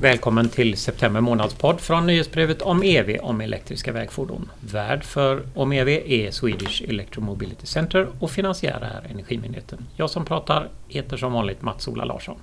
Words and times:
Välkommen 0.00 0.48
till 0.48 0.76
september 0.76 1.20
månadspodd 1.20 1.80
från 1.80 2.06
nyhetsbrevet 2.06 2.62
om 2.62 2.82
EV 2.82 3.18
om 3.22 3.40
elektriska 3.40 3.92
vägfordon. 3.92 4.50
Värd 4.60 5.04
för 5.04 5.42
om 5.54 5.72
EV 5.72 5.88
är 5.88 6.30
Swedish 6.30 6.82
Electromobility 6.88 7.66
Center 7.66 8.08
och 8.20 8.30
finansiär 8.30 8.80
är 8.80 9.10
Energimyndigheten. 9.10 9.86
Jag 9.96 10.10
som 10.10 10.24
pratar 10.24 10.68
heter 10.88 11.16
som 11.16 11.32
vanligt 11.32 11.62
Mats-Ola 11.62 12.04
Larsson. 12.04 12.36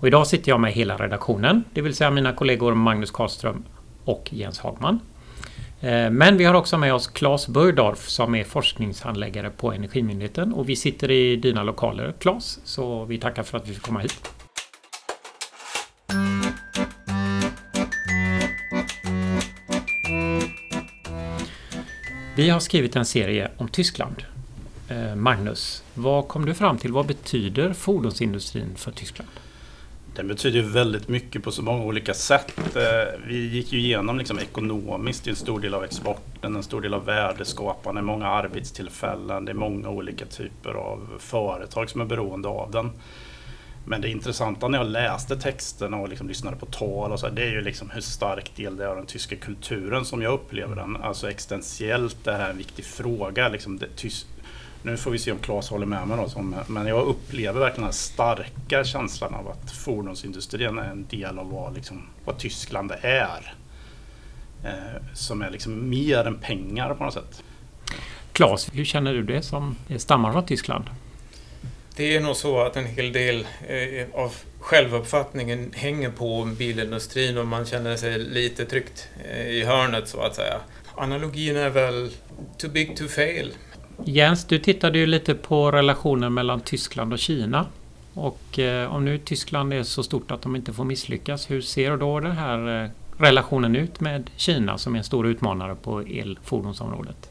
Och 0.00 0.06
idag 0.06 0.26
sitter 0.26 0.50
jag 0.50 0.60
med 0.60 0.72
hela 0.72 0.96
redaktionen, 0.96 1.64
det 1.74 1.80
vill 1.80 1.94
säga 1.94 2.10
mina 2.10 2.32
kollegor 2.32 2.74
Magnus 2.74 3.10
Karlström 3.10 3.64
och 4.04 4.28
Jens 4.32 4.58
Hagman. 4.58 5.00
Eh, 5.80 6.10
men 6.10 6.36
vi 6.36 6.44
har 6.44 6.54
också 6.54 6.78
med 6.78 6.94
oss 6.94 7.06
Claes 7.06 7.48
Burdorf 7.48 8.08
som 8.08 8.34
är 8.34 8.44
forskningshandläggare 8.44 9.50
på 9.50 9.72
Energimyndigheten 9.72 10.52
och 10.52 10.68
vi 10.68 10.76
sitter 10.76 11.10
i 11.10 11.36
dina 11.36 11.62
lokaler 11.62 12.14
Claes, 12.18 12.60
så 12.64 13.04
vi 13.04 13.18
tackar 13.18 13.42
för 13.42 13.58
att 13.58 13.68
vi 13.68 13.74
fick 13.74 13.82
komma 13.82 14.00
hit. 14.00 14.41
Vi 22.36 22.50
har 22.50 22.60
skrivit 22.60 22.96
en 22.96 23.04
serie 23.04 23.50
om 23.56 23.68
Tyskland. 23.68 24.24
Eh, 24.88 25.14
Magnus, 25.14 25.84
vad 25.94 26.28
kom 26.28 26.46
du 26.46 26.54
fram 26.54 26.78
till? 26.78 26.92
Vad 26.92 27.06
betyder 27.06 27.72
fordonsindustrin 27.72 28.74
för 28.76 28.90
Tyskland? 28.90 29.30
Den 30.14 30.28
betyder 30.28 30.62
väldigt 30.62 31.08
mycket 31.08 31.42
på 31.42 31.52
så 31.52 31.62
många 31.62 31.84
olika 31.84 32.14
sätt. 32.14 32.76
Eh, 32.76 33.20
vi 33.26 33.48
gick 33.48 33.72
ju 33.72 33.78
igenom 33.78 34.18
liksom 34.18 34.38
ekonomiskt, 34.38 35.24
det 35.24 35.28
är 35.28 35.32
en 35.32 35.36
stor 35.36 35.60
del 35.60 35.74
av 35.74 35.84
exporten, 35.84 36.56
en 36.56 36.62
stor 36.62 36.80
del 36.80 36.94
av 36.94 37.04
värdeskapande, 37.04 38.02
många 38.02 38.26
arbetstillfällen, 38.26 39.44
det 39.44 39.52
är 39.52 39.54
många 39.54 39.88
olika 39.88 40.26
typer 40.26 40.74
av 40.74 41.08
företag 41.18 41.90
som 41.90 42.00
är 42.00 42.04
beroende 42.04 42.48
av 42.48 42.70
den. 42.70 42.90
Men 43.84 44.00
det 44.00 44.08
intressanta 44.08 44.68
när 44.68 44.78
jag 44.78 44.86
läste 44.86 45.36
texterna 45.36 45.96
och 45.96 46.08
liksom 46.08 46.28
lyssnade 46.28 46.56
på 46.56 46.66
tal 46.66 47.12
och 47.12 47.20
så, 47.20 47.28
det 47.28 47.42
är 47.42 47.50
ju 47.50 47.60
liksom 47.60 47.90
hur 47.90 48.00
stark 48.00 48.56
del 48.56 48.76
det 48.76 48.84
är 48.84 48.88
av 48.88 48.96
den 48.96 49.06
tyska 49.06 49.36
kulturen 49.36 50.04
som 50.04 50.22
jag 50.22 50.32
upplever 50.32 50.76
den. 50.76 50.96
Alltså 50.96 51.30
existentiellt, 51.30 52.16
det 52.24 52.32
här 52.32 52.46
är 52.46 52.50
en 52.50 52.58
viktig 52.58 52.84
fråga. 52.84 53.48
Liksom 53.48 53.78
det, 53.78 53.96
tys 53.96 54.26
nu 54.84 54.96
får 54.96 55.10
vi 55.10 55.18
se 55.18 55.32
om 55.32 55.38
Claes 55.38 55.68
håller 55.68 55.86
med 55.86 56.08
mig 56.08 56.16
då, 56.16 56.28
som, 56.28 56.54
men 56.66 56.86
jag 56.86 57.06
upplever 57.06 57.60
verkligen 57.60 57.84
den 57.84 57.92
starka 57.92 58.84
känslan 58.84 59.34
av 59.34 59.48
att 59.48 59.70
fordonsindustrin 59.70 60.78
är 60.78 60.90
en 60.90 61.06
del 61.10 61.38
av 61.38 61.50
vad, 61.50 61.74
liksom, 61.74 62.02
vad 62.24 62.38
Tyskland 62.38 62.92
är. 63.00 63.54
Eh, 64.64 65.02
som 65.14 65.42
är 65.42 65.50
liksom 65.50 65.90
mer 65.90 66.26
än 66.26 66.38
pengar 66.38 66.94
på 66.94 67.04
något 67.04 67.14
sätt. 67.14 67.42
Claes, 68.32 68.68
hur 68.72 68.84
känner 68.84 69.12
du 69.12 69.22
det 69.22 69.42
som 69.42 69.76
stammar 69.96 70.32
från 70.32 70.46
Tyskland? 70.46 70.84
Det 71.96 72.16
är 72.16 72.20
nog 72.20 72.36
så 72.36 72.60
att 72.60 72.76
en 72.76 72.86
hel 72.86 73.12
del 73.12 73.46
eh, 73.68 74.06
av 74.14 74.34
självuppfattningen 74.60 75.72
hänger 75.74 76.10
på 76.10 76.48
bilindustrin 76.58 77.38
och 77.38 77.46
man 77.46 77.66
känner 77.66 77.96
sig 77.96 78.18
lite 78.18 78.64
tryggt 78.64 79.08
eh, 79.30 79.48
i 79.48 79.64
hörnet 79.64 80.08
så 80.08 80.20
att 80.20 80.34
säga. 80.34 80.60
Analogin 80.94 81.56
är 81.56 81.70
väl 81.70 82.10
too 82.58 82.70
big 82.70 82.96
to 82.96 83.08
fail. 83.08 83.52
Jens, 84.04 84.44
du 84.44 84.58
tittade 84.58 84.98
ju 84.98 85.06
lite 85.06 85.34
på 85.34 85.70
relationen 85.70 86.34
mellan 86.34 86.60
Tyskland 86.60 87.12
och 87.12 87.18
Kina. 87.18 87.66
Och 88.14 88.58
eh, 88.58 88.94
om 88.94 89.04
nu 89.04 89.18
Tyskland 89.18 89.72
är 89.72 89.82
så 89.82 90.02
stort 90.02 90.30
att 90.30 90.42
de 90.42 90.56
inte 90.56 90.72
får 90.72 90.84
misslyckas, 90.84 91.50
hur 91.50 91.60
ser 91.60 91.96
då 91.96 92.20
den 92.20 92.32
här 92.32 92.84
eh, 92.84 92.90
relationen 93.18 93.76
ut 93.76 94.00
med 94.00 94.30
Kina 94.36 94.78
som 94.78 94.94
är 94.94 94.98
en 94.98 95.04
stor 95.04 95.26
utmanare 95.26 95.74
på 95.74 96.00
elfordonsområdet? 96.00 97.30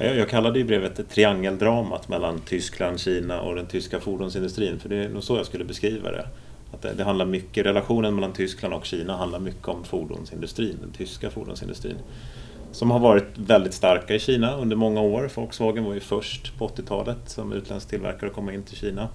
Jag, 0.00 0.16
jag 0.16 0.28
kallade 0.28 0.58
ju 0.58 0.64
brevet 0.64 1.10
triangeldramat 1.10 2.08
mellan 2.08 2.40
Tyskland, 2.40 3.00
Kina 3.00 3.40
och 3.40 3.54
den 3.54 3.66
tyska 3.66 4.00
fordonsindustrin. 4.00 4.80
För 4.80 4.88
det 4.88 4.96
är 4.96 5.08
nog 5.08 5.22
så 5.22 5.36
jag 5.36 5.46
skulle 5.46 5.64
beskriva 5.64 6.10
det. 6.10 6.26
Att 6.72 6.82
det, 6.82 6.94
det 6.94 7.04
handlar 7.04 7.26
mycket, 7.26 7.66
relationen 7.66 8.14
mellan 8.14 8.32
Tyskland 8.32 8.74
och 8.74 8.84
Kina 8.84 9.16
handlar 9.16 9.38
mycket 9.38 9.68
om 9.68 9.84
fordonsindustrin, 9.84 10.76
den 10.80 10.90
tyska 10.90 11.30
fordonsindustrin. 11.30 11.96
Som 12.72 12.90
har 12.90 12.98
varit 12.98 13.38
väldigt 13.38 13.74
starka 13.74 14.14
i 14.14 14.18
Kina 14.18 14.56
under 14.56 14.76
många 14.76 15.00
år. 15.00 15.30
Volkswagen 15.34 15.84
var 15.84 15.94
ju 15.94 16.00
först 16.00 16.58
på 16.58 16.68
80-talet 16.68 17.18
som 17.26 17.52
utländsk 17.52 17.88
tillverkare 17.88 18.30
att 18.30 18.36
komma 18.36 18.52
in 18.52 18.62
till 18.62 18.76
Kina. 18.76 19.08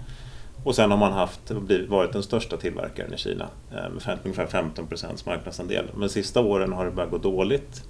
Och 0.63 0.75
sen 0.75 0.91
har 0.91 0.97
man 0.97 1.13
haft, 1.13 1.51
varit 1.87 2.13
den 2.13 2.23
största 2.23 2.57
tillverkaren 2.57 3.13
i 3.13 3.17
Kina 3.17 3.47
eh, 3.71 3.89
med 4.07 4.19
ungefär 4.23 4.45
15 4.45 4.87
procents 4.87 5.25
marknadsandel. 5.25 5.85
Men 5.91 6.01
de 6.01 6.09
sista 6.09 6.41
åren 6.41 6.73
har 6.73 6.85
det 6.85 6.91
börjat 6.91 7.11
gå 7.11 7.17
dåligt 7.17 7.83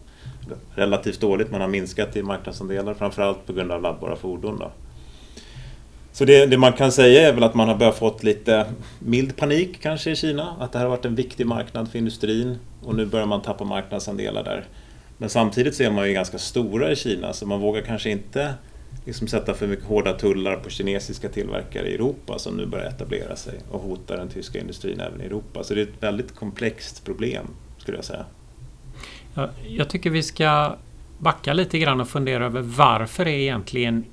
relativt 0.76 1.22
dåligt. 1.22 1.52
Man 1.52 1.62
har 1.62 1.68
minskat 1.68 2.16
i 2.16 2.24
marknadsandelar 2.24 2.94
framförallt 2.94 3.46
på 3.46 3.54
grund 3.54 3.72
av 3.72 3.82
laddbara 3.82 4.16
fordon. 4.16 4.60
Då. 4.60 4.72
Så 6.12 6.26
det, 6.26 6.46
det, 6.46 6.58
man 6.58 6.74
kan 6.74 6.92
säga 6.92 7.30
är 7.30 7.34
väl 7.34 7.44
att 7.44 7.54
man 7.54 7.68
har 7.68 7.76
börjat 7.76 7.98
fått 7.98 8.24
lite 8.24 8.66
mild 9.00 9.38
panik 9.38 9.82
kanske 9.82 10.12
i 10.12 10.16
Kina. 10.16 10.56
Att 10.60 10.72
det 10.72 10.78
här 10.78 10.86
har 10.86 10.90
varit 10.90 11.06
en 11.06 11.16
viktig 11.16 11.48
marknad 11.48 11.92
för 11.92 11.98
industrin 11.98 12.58
och 12.84 12.96
nu 12.96 13.06
börjar 13.06 13.26
man 13.26 13.42
tappa 13.42 13.64
marknadsandelar 13.64 14.44
där. 14.44 14.66
Men 15.18 15.30
samtidigt 15.30 15.76
så 15.76 15.84
är 15.84 15.92
man 15.92 16.08
ju 16.08 16.14
ganska 16.14 16.38
stora 16.38 16.92
i 16.92 16.96
Kina 16.96 17.34
så 17.34 17.46
man 17.46 17.60
vågar 17.60 17.82
kanske 17.82 18.10
inte 18.10 18.54
liksom 19.06 19.28
sätta 19.28 19.54
för 19.54 19.68
mycket 19.68 19.86
hårda 19.86 20.14
tullar 20.14 20.56
på 20.56 20.70
kinesiska 20.70 21.30
tillverkare 21.30 21.88
i 21.88 21.96
Europa 21.96 22.40
som 22.40 22.58
nu 22.58 22.66
börjar 22.66 22.86
etablera 22.86 23.36
sig 23.36 23.54
och 23.72 23.80
hotar 23.80 24.18
den 24.18 24.30
tyska 24.30 24.60
industrin 24.60 25.00
även 25.00 25.22
i 25.22 25.26
Europa. 25.26 25.64
Så 25.64 25.74
det 25.74 25.82
är 25.82 25.84
ett 25.84 26.04
väldigt 26.04 26.36
komplext 26.36 27.06
problem 27.06 27.48
skulle 27.78 27.98
jag 27.98 28.06
säga. 28.06 28.26
Jag 29.68 29.90
tycker 29.90 30.10
vi 30.10 30.24
ska 30.24 30.76
backa 31.18 31.54
lite 31.54 31.80
grann 31.80 32.02
och 32.02 32.10
fundera 32.10 32.46
över 32.46 32.62
varför 32.62 33.28
är 33.28 33.38
egentligen 33.38 34.06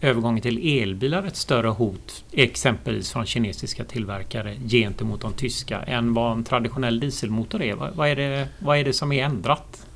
övergången 0.00 0.42
till 0.42 0.82
elbilar 0.82 1.22
ett 1.22 1.36
större 1.36 1.68
hot 1.68 2.24
exempelvis 2.32 3.12
från 3.12 3.26
kinesiska 3.26 3.84
tillverkare 3.84 4.56
gentemot 4.68 5.20
de 5.20 5.32
tyska 5.32 5.82
än 5.82 6.14
vad 6.14 6.32
en 6.32 6.44
traditionell 6.44 7.00
dieselmotor 7.00 7.62
är? 7.62 7.74
Vad 7.74 8.08
är 8.08 8.16
det, 8.16 8.48
vad 8.58 8.78
är 8.78 8.84
det 8.84 8.92
som 8.92 9.12
är 9.12 9.24
ändrat? 9.24 9.86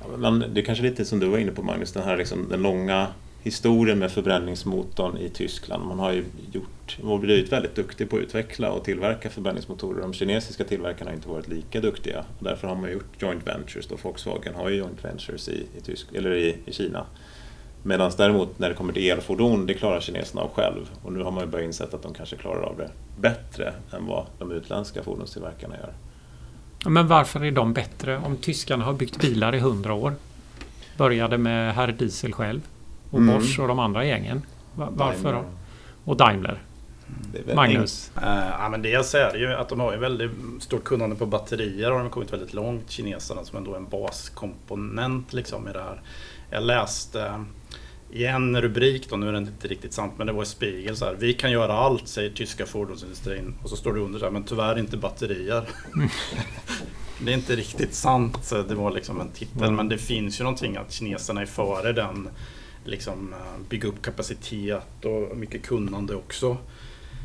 Ja, 0.00 0.30
men 0.30 0.44
det 0.54 0.60
är 0.60 0.64
kanske 0.64 0.84
lite 0.84 1.04
som 1.04 1.18
du 1.20 1.26
var 1.26 1.38
inne 1.38 1.52
på 1.52 1.62
Magnus, 1.62 1.92
den 1.92 2.02
här 2.02 2.16
liksom, 2.16 2.48
den 2.48 2.62
långa 2.62 3.06
historien 3.42 3.98
med 3.98 4.10
förbränningsmotorn 4.10 5.18
i 5.18 5.28
Tyskland. 5.28 5.86
Man 5.86 5.98
har 5.98 6.12
ju 6.12 6.24
gjort, 6.52 6.98
och 7.02 7.20
blivit 7.20 7.52
väldigt 7.52 7.74
duktig 7.74 8.10
på 8.10 8.16
att 8.16 8.22
utveckla 8.22 8.72
och 8.72 8.84
tillverka 8.84 9.30
förbränningsmotorer. 9.30 10.00
De 10.00 10.12
kinesiska 10.12 10.64
tillverkarna 10.64 11.10
har 11.10 11.16
inte 11.16 11.28
varit 11.28 11.48
lika 11.48 11.80
duktiga. 11.80 12.24
Och 12.38 12.44
därför 12.44 12.68
har 12.68 12.76
man 12.76 12.92
gjort 12.92 13.22
joint 13.22 13.46
ventures. 13.46 13.86
Då 13.86 13.96
Volkswagen 14.02 14.54
har 14.54 14.68
ju 14.68 14.76
joint 14.76 15.04
ventures 15.04 15.48
i, 15.48 15.66
i, 15.78 15.80
Tysk, 15.80 16.06
eller 16.14 16.34
i, 16.34 16.56
i 16.66 16.72
Kina. 16.72 17.06
Medan 17.82 18.12
däremot 18.16 18.58
när 18.58 18.68
det 18.68 18.74
kommer 18.74 18.92
till 18.92 19.10
elfordon, 19.10 19.66
det 19.66 19.74
klarar 19.74 20.00
kineserna 20.00 20.42
av 20.42 20.50
själv. 20.50 20.90
Och 21.02 21.12
nu 21.12 21.22
har 21.22 21.30
man 21.30 21.44
ju 21.44 21.50
börjat 21.50 21.66
inse 21.66 21.84
att 21.84 22.02
de 22.02 22.14
kanske 22.14 22.36
klarar 22.36 22.62
av 22.62 22.76
det 22.76 22.90
bättre 23.20 23.74
än 23.92 24.06
vad 24.06 24.26
de 24.38 24.52
utländska 24.52 25.02
fordonstillverkarna 25.02 25.76
gör. 25.76 25.92
Men 26.90 27.08
varför 27.08 27.44
är 27.44 27.50
de 27.50 27.72
bättre 27.72 28.18
om 28.18 28.36
tyskarna 28.36 28.84
har 28.84 28.92
byggt 28.92 29.20
bilar 29.20 29.54
i 29.54 29.58
hundra 29.58 29.94
år? 29.94 30.14
Började 30.96 31.38
med 31.38 31.74
herr 31.74 31.92
Diesel 31.92 32.32
själv 32.32 32.60
och 33.12 33.18
mm. 33.18 33.34
Bosch 33.34 33.60
och 33.60 33.68
de 33.68 33.78
andra 33.78 34.04
gängen. 34.04 34.42
Varför 34.74 35.32
då? 35.32 35.44
Och 36.04 36.16
Daimler. 36.16 36.62
Magnus? 37.54 38.10
Uh, 38.16 38.48
ja, 38.58 38.68
men 38.68 38.82
dels 38.82 39.14
är 39.14 39.32
det 39.32 39.38
ju 39.38 39.52
att 39.52 39.68
de 39.68 39.80
har 39.80 39.92
ju 39.92 39.98
väldigt 39.98 40.30
stort 40.60 40.84
kunnande 40.84 41.16
på 41.16 41.26
batterier 41.26 41.90
och 41.90 41.98
de 41.98 42.02
har 42.02 42.10
kommit 42.10 42.32
väldigt 42.32 42.54
långt, 42.54 42.90
kineserna, 42.90 43.44
som 43.44 43.58
ändå 43.58 43.72
är 43.72 43.76
en 43.76 43.88
baskomponent 43.88 45.32
liksom 45.32 45.68
i 45.68 45.72
det 45.72 45.82
här. 45.82 46.00
Jag 46.50 46.62
läste 46.62 47.44
i 48.12 48.26
en 48.26 48.60
rubrik, 48.60 49.10
då, 49.10 49.16
nu 49.16 49.28
är 49.28 49.32
det 49.32 49.38
inte 49.38 49.68
riktigt 49.68 49.92
sant, 49.92 50.12
men 50.16 50.26
det 50.26 50.32
var 50.32 50.42
i 50.42 50.46
Spiegel 50.46 50.96
så 50.96 51.04
här. 51.04 51.14
Vi 51.14 51.34
kan 51.34 51.50
göra 51.50 51.72
allt, 51.72 52.08
säger 52.08 52.30
tyska 52.30 52.66
fordonsindustrin. 52.66 53.54
Och 53.62 53.70
så 53.70 53.76
står 53.76 53.94
det 53.94 54.00
under 54.00 54.18
så 54.18 54.24
här, 54.24 54.32
men 54.32 54.42
tyvärr 54.42 54.78
inte 54.78 54.96
batterier. 54.96 55.68
det 57.20 57.32
är 57.32 57.36
inte 57.36 57.56
riktigt 57.56 57.94
sant, 57.94 58.52
det 58.68 58.74
var 58.74 58.90
liksom 58.90 59.20
en 59.20 59.30
titel. 59.30 59.62
Mm. 59.62 59.74
Men 59.74 59.88
det 59.88 59.98
finns 59.98 60.40
ju 60.40 60.44
någonting 60.44 60.76
att 60.76 60.92
kineserna 60.92 61.40
är 61.40 61.46
före 61.46 61.92
den 61.92 62.28
liksom 62.84 63.32
eh, 63.32 63.68
bygga 63.68 63.88
upp 63.88 64.02
kapacitet 64.02 65.04
och 65.04 65.36
mycket 65.36 65.62
kunnande 65.62 66.14
också. 66.14 66.56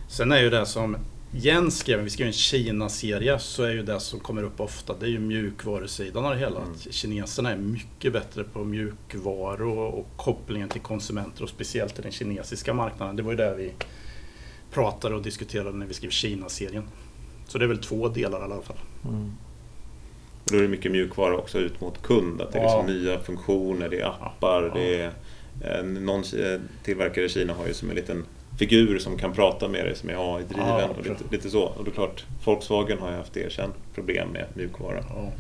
Sen 0.09 0.31
är 0.31 0.41
ju 0.41 0.50
det 0.50 0.66
som 0.66 0.97
Jens 1.31 1.78
skrev, 1.79 2.00
vi 2.00 2.09
skrev 2.09 2.28
en 2.28 2.34
Kina-serie, 2.34 3.40
så 3.40 3.63
är 3.63 3.72
ju 3.72 3.84
det 3.84 4.00
som 4.00 4.19
kommer 4.19 4.44
upp 4.44 4.59
ofta, 4.59 4.95
det 5.00 5.06
är 5.06 5.09
ju 5.09 5.19
mjukvarusidan 5.19 6.25
av 6.25 6.31
det 6.31 6.39
hela. 6.39 6.62
Mm. 6.62 6.77
Kineserna 6.92 7.51
är 7.51 7.57
mycket 7.57 8.13
bättre 8.13 8.44
på 8.44 8.63
mjukvaror 8.63 9.77
och, 9.77 10.00
och 10.00 10.07
kopplingen 10.15 10.69
till 10.69 10.81
konsumenter 10.81 11.44
och 11.44 11.50
speciellt 11.50 11.94
till 11.94 12.04
den 12.04 12.12
kinesiska 12.12 12.74
marknaden. 12.74 13.15
Det 13.15 13.24
var 13.24 13.31
ju 13.31 13.38
det 13.38 13.56
vi 13.56 13.74
pratade 14.71 15.15
och 15.15 15.21
diskuterade 15.21 15.77
när 15.77 15.86
vi 15.86 15.94
skrev 15.94 16.09
Kina-serien. 16.09 16.83
Så 17.48 17.57
det 17.57 17.65
är 17.65 17.69
väl 17.69 17.83
två 17.83 18.07
delar 18.07 18.39
i 18.39 18.44
alla 18.44 18.62
fall. 18.62 18.77
Mm. 19.06 19.31
Då 20.45 20.57
är 20.57 20.62
det 20.62 20.68
mycket 20.68 20.92
mjukvara 20.92 21.38
också 21.38 21.59
ut 21.59 21.81
mot 21.81 22.01
kund, 22.01 22.42
att 22.42 22.51
det 22.51 22.59
är 22.59 22.63
liksom 22.63 22.86
nya 22.86 23.19
funktioner, 23.19 23.89
det 23.89 24.00
är 24.00 24.07
appar, 24.07 24.63
ja. 24.63 24.80
det 24.80 25.01
är 25.01 25.12
någon 25.83 26.24
tillverkare 26.83 27.25
i 27.25 27.30
Kina 27.30 27.54
har 27.54 27.68
ju 27.68 27.74
som 27.74 27.89
en 27.89 27.95
liten 27.95 28.25
figur 28.59 29.00
som 29.00 29.18
kan 29.18 29.33
prata 29.33 29.68
med 29.68 29.86
dig 29.86 29.95
som 29.95 30.09
är 30.09 30.36
AI-driven 30.36 30.68
ja, 30.68 30.88
och 30.88 31.06
lite, 31.06 31.24
lite, 31.31 31.50
så. 31.50 31.63
Och 31.63 31.83
det 31.83 31.89
är 31.89 31.94
klart, 31.94 32.25
Volkswagen 32.45 33.00
har 33.00 33.12
ju 33.12 33.18
haft 33.18 33.38
erkänt 33.38 33.75
problem 33.95 34.30
med 34.30 34.45
mjukvara. 34.54 35.04
Ja. 35.09 35.31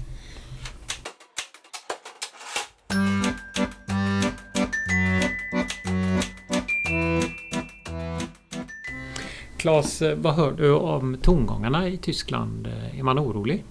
Claes, 9.57 10.01
vad 10.15 10.33
hör 10.33 10.51
du 10.51 10.71
om 10.71 11.17
tongångarna 11.21 11.87
i 11.87 11.97
Tyskland? 11.97 12.67
Är 12.97 13.03
man 13.03 13.19
orolig? 13.19 13.63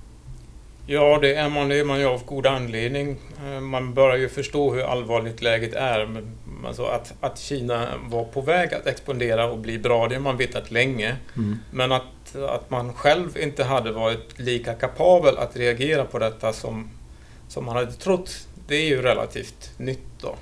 Ja, 0.89 1.19
det 1.23 1.35
är 1.35 1.49
man, 1.49 1.69
det 1.69 1.77
är 1.77 1.85
man 1.85 2.01
ju 2.01 2.07
av 2.07 2.25
god 2.25 2.47
anledning. 2.47 3.17
Eh, 3.47 3.61
man 3.61 3.95
börjar 3.95 4.17
ju 4.17 4.29
förstå 4.29 4.75
hur 4.75 4.83
allvarligt 4.83 5.43
läget 5.43 5.75
är. 5.75 6.23
Alltså 6.67 6.85
att, 6.85 7.15
att 7.21 7.39
Kina 7.39 7.89
var 8.09 8.25
på 8.25 8.41
väg 8.41 8.75
att 8.75 8.87
expandera 8.87 9.51
och 9.51 9.59
bli 9.59 9.79
bra, 9.79 10.09
det 10.09 10.15
har 10.15 10.23
man 10.23 10.37
vetat 10.37 10.71
länge. 10.71 11.17
Mm. 11.37 11.59
Men 11.71 11.93
att, 11.93 12.37
att 12.49 12.71
man 12.71 12.93
själv 12.93 13.39
inte 13.39 13.65
hade 13.65 13.93
varit 13.93 14.39
lika 14.39 14.75
kapabel 14.75 15.39
att 15.39 15.57
reagera 15.57 16.05
på 16.05 16.19
detta 16.19 16.53
som, 16.53 16.91
som 17.49 17.65
man 17.65 17.77
hade 17.77 17.93
trott, 17.93 18.49
det 18.69 18.77
är 18.77 18.87
ju 18.87 19.03
relativt 19.03 19.71
nytt. 19.79 20.21
Då. 20.21 20.37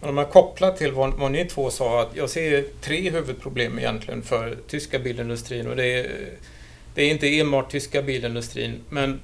Men 0.00 0.08
om 0.08 0.14
man 0.14 0.26
kopplar 0.26 0.72
till 0.72 0.92
vad, 0.92 1.14
vad 1.14 1.30
ni 1.30 1.44
två 1.44 1.70
sa, 1.70 2.02
att 2.02 2.16
jag 2.16 2.30
ser 2.30 2.64
tre 2.80 3.10
huvudproblem 3.10 3.78
egentligen 3.78 4.22
för 4.22 4.56
tyska 4.68 4.98
bilindustrin. 4.98 5.66
Och 5.66 5.76
det 5.76 5.86
är, 5.86 6.10
det 6.94 7.02
är 7.02 7.10
inte 7.10 7.38
enbart 7.38 7.70
tyska 7.70 8.02
bilindustrin, 8.02 8.80
men 8.88 9.20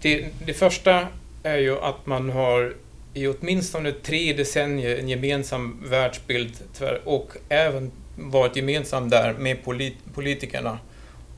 det, 0.00 0.28
det 0.46 0.54
första 0.54 1.08
är 1.42 1.58
ju 1.58 1.78
att 1.78 2.06
man 2.06 2.30
har 2.30 2.74
i 3.14 3.26
åtminstone 3.26 3.92
tre 3.92 4.32
decennier 4.32 4.98
en 4.98 5.08
gemensam 5.08 5.84
världsbild 5.84 6.52
och 7.04 7.32
även 7.48 7.90
varit 8.16 8.56
gemensam 8.56 9.08
där 9.08 9.32
med 9.32 9.64
polit 9.64 9.96
politikerna 10.14 10.78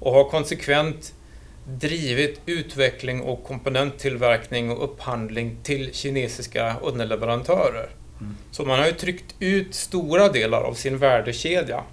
och 0.01 0.13
har 0.13 0.25
konsekvent 0.25 1.15
drivit 1.67 2.41
utveckling 2.47 3.21
och 3.21 3.45
komponenttillverkning 3.45 4.71
och 4.71 4.85
upphandling 4.85 5.57
till 5.63 5.95
kinesiska 5.95 6.77
underleverantörer. 6.83 7.89
Mm. 8.21 8.37
Så 8.51 8.65
man 8.65 8.79
har 8.79 8.87
ju 8.87 8.93
tryckt 8.93 9.35
ut 9.39 9.75
stora 9.75 10.29
delar 10.29 10.63
av 10.63 10.75
sin 10.75 10.99
värdekedja 10.99 11.85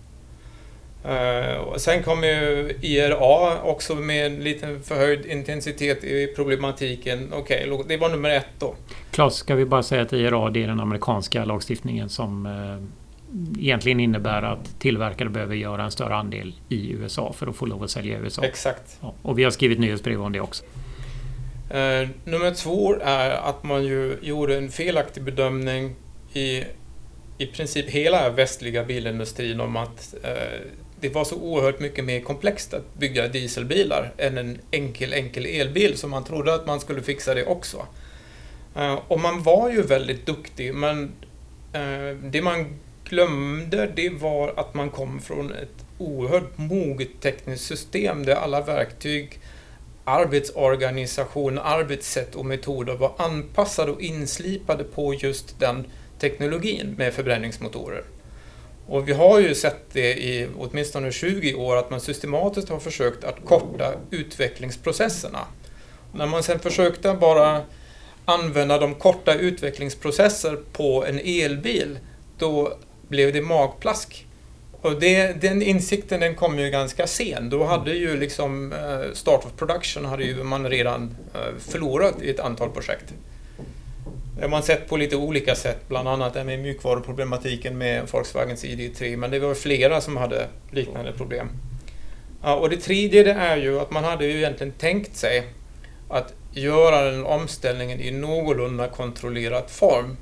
Uh, 1.07 1.57
och 1.57 1.81
sen 1.81 2.04
kommer 2.04 2.27
ju 2.27 2.77
IRA 2.81 3.62
också 3.62 3.95
med 3.95 4.25
en 4.25 4.44
liten 4.44 4.83
förhöjd 4.83 5.25
intensitet 5.25 6.04
i 6.04 6.33
problematiken. 6.36 7.33
Okej, 7.33 7.71
okay, 7.71 7.88
det 7.88 7.98
var 7.98 8.09
nummer 8.09 8.30
ett 8.30 8.48
då. 8.59 8.75
Klas, 9.12 9.36
ska 9.36 9.56
vi 9.56 9.65
bara 9.65 9.83
säga 9.83 10.01
att 10.01 10.13
IRA 10.13 10.50
det 10.50 10.63
är 10.63 10.68
den 10.68 10.80
amerikanska 10.80 11.45
lagstiftningen 11.45 12.09
som 12.09 12.45
uh, 12.45 12.83
egentligen 13.59 14.00
innebär 14.00 14.42
att 14.42 14.80
tillverkare 14.80 15.30
behöver 15.30 15.56
göra 15.56 15.83
en 15.83 15.92
större 15.92 16.15
andel 16.15 16.54
i 16.69 16.92
USA 16.92 17.33
för 17.33 17.48
att 17.48 17.56
få 17.56 17.65
lov 17.65 17.83
att 17.83 17.89
sälja 17.89 18.18
i 18.18 18.21
USA. 18.21 18.44
Exakt. 18.44 18.98
Ja, 19.01 19.13
och 19.21 19.39
vi 19.39 19.44
har 19.44 19.51
skrivit 19.51 19.80
nyhetsbrev 19.80 20.21
om 20.21 20.31
det 20.31 20.39
också. 20.39 20.63
Uh, 20.63 22.09
nummer 22.24 22.54
två 22.56 22.95
är 23.01 23.30
att 23.30 23.63
man 23.63 23.83
ju 23.83 24.18
gjorde 24.21 24.57
en 24.57 24.69
felaktig 24.69 25.24
bedömning 25.24 25.95
i 26.33 26.63
i 27.38 27.45
princip 27.45 27.89
hela 27.89 28.30
västliga 28.30 28.83
bilindustrin 28.83 29.62
om 29.62 29.75
att 29.75 30.15
det 30.99 31.09
var 31.09 31.25
så 31.25 31.35
oerhört 31.35 31.79
mycket 31.79 32.05
mer 32.05 32.19
komplext 32.19 32.73
att 32.73 32.94
bygga 32.94 33.27
dieselbilar 33.27 34.13
än 34.17 34.38
en 34.38 34.59
enkel, 34.71 35.13
enkel 35.13 35.45
elbil, 35.45 35.97
så 35.97 36.07
man 36.07 36.23
trodde 36.23 36.53
att 36.53 36.67
man 36.67 36.79
skulle 36.79 37.01
fixa 37.01 37.33
det 37.33 37.45
också. 37.45 37.88
Eh, 38.75 38.99
och 39.07 39.19
man 39.19 39.44
var 39.44 39.69
ju 39.69 39.81
väldigt 39.81 40.25
duktig, 40.25 40.73
men 40.73 41.11
eh, 41.73 42.17
det 42.23 42.41
man 42.41 42.65
glömde, 43.03 43.91
det 43.95 44.09
var 44.09 44.53
att 44.57 44.73
man 44.73 44.89
kom 44.89 45.21
från 45.21 45.53
ett 45.53 45.85
oerhört 45.97 46.57
moget 46.57 47.21
tekniskt 47.21 47.65
system 47.65 48.25
där 48.25 48.35
alla 48.35 48.61
verktyg, 48.61 49.39
arbetsorganisation, 50.03 51.59
arbetssätt 51.59 52.35
och 52.35 52.45
metoder 52.45 52.95
var 52.95 53.13
anpassade 53.17 53.91
och 53.91 54.01
inslipade 54.01 54.83
på 54.83 55.13
just 55.13 55.59
den 55.59 55.85
teknologin 56.19 56.95
med 56.97 57.13
förbränningsmotorer. 57.13 58.03
Och 58.87 59.09
vi 59.09 59.13
har 59.13 59.39
ju 59.39 59.55
sett 59.55 59.93
det 59.93 60.13
i 60.13 60.47
åtminstone 60.57 61.11
20 61.11 61.53
år 61.53 61.75
att 61.75 61.89
man 61.89 62.01
systematiskt 62.01 62.69
har 62.69 62.79
försökt 62.79 63.23
att 63.23 63.45
korta 63.45 63.93
utvecklingsprocesserna. 64.11 65.39
Och 66.11 66.17
när 66.17 66.25
man 66.25 66.43
sedan 66.43 66.59
försökte 66.59 67.13
bara 67.13 67.61
använda 68.25 68.77
de 68.77 68.95
korta 68.95 69.33
utvecklingsprocesser 69.33 70.57
på 70.73 71.05
en 71.05 71.19
elbil, 71.19 71.99
då 72.37 72.77
blev 73.07 73.33
det 73.33 73.41
magplask. 73.41 74.25
Och 74.81 74.99
det, 74.99 75.41
den 75.41 75.61
insikten 75.61 76.19
den 76.19 76.35
kom 76.35 76.59
ju 76.59 76.69
ganska 76.69 77.07
sen. 77.07 77.49
Då 77.49 77.63
hade 77.63 77.93
ju 77.93 78.17
liksom 78.17 78.73
eh, 78.73 79.13
Start 79.13 79.45
of 79.45 79.51
Production 79.57 80.05
hade 80.05 80.23
ju 80.23 80.43
man 80.43 80.69
redan 80.69 81.15
eh, 81.33 81.59
förlorat 81.59 82.21
i 82.21 82.29
ett 82.29 82.39
antal 82.39 82.69
projekt. 82.69 83.13
Det 84.37 84.43
har 84.43 84.49
man 84.49 84.63
sett 84.63 84.89
på 84.89 84.97
lite 84.97 85.15
olika 85.15 85.55
sätt, 85.55 85.77
bland 85.87 86.07
annat 86.07 86.33
det 86.33 86.43
med 86.43 86.59
mjukvaruproblematiken 86.59 87.77
med 87.77 88.09
Volkswagens 88.11 88.65
ID3, 88.65 89.17
men 89.17 89.31
det 89.31 89.39
var 89.39 89.53
flera 89.53 90.01
som 90.01 90.17
hade 90.17 90.47
liknande 90.71 91.13
problem. 91.13 91.49
Ja, 92.43 92.55
och 92.55 92.69
det 92.69 92.77
tredje 92.77 93.23
det 93.23 93.31
är 93.31 93.57
ju 93.57 93.79
att 93.79 93.91
man 93.91 94.03
hade 94.03 94.25
ju 94.25 94.37
egentligen 94.37 94.73
tänkt 94.73 95.15
sig 95.15 95.43
att 96.09 96.33
göra 96.51 97.11
den 97.11 97.25
omställningen 97.25 97.99
i 97.99 98.11
någorlunda 98.11 98.87
kontrollerad 98.87 99.69
form. 99.69 100.17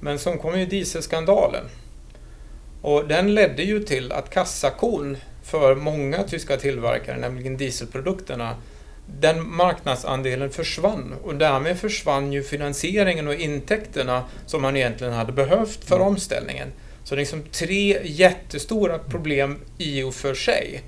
Men 0.00 0.18
så 0.18 0.32
kom 0.32 0.60
ju 0.60 0.66
dieselskandalen. 0.66 1.64
Och 2.82 3.08
den 3.08 3.34
ledde 3.34 3.62
ju 3.62 3.82
till 3.82 4.12
att 4.12 4.30
kassakon 4.30 5.16
för 5.42 5.74
många 5.74 6.22
tyska 6.22 6.56
tillverkare, 6.56 7.18
nämligen 7.18 7.56
dieselprodukterna, 7.56 8.56
den 9.18 9.50
marknadsandelen 9.56 10.50
försvann 10.50 11.14
och 11.22 11.34
därmed 11.34 11.78
försvann 11.78 12.32
ju 12.32 12.42
finansieringen 12.42 13.28
och 13.28 13.34
intäkterna 13.34 14.24
som 14.46 14.62
man 14.62 14.76
egentligen 14.76 15.12
hade 15.12 15.32
behövt 15.32 15.84
för 15.84 15.96
mm. 15.96 16.08
omställningen. 16.08 16.68
Så 17.04 17.14
det 17.14 17.18
är 17.18 17.22
liksom 17.22 17.42
tre 17.42 17.98
jättestora 18.04 18.98
problem 18.98 19.56
i 19.78 20.02
och 20.02 20.14
för 20.14 20.34
sig. 20.34 20.82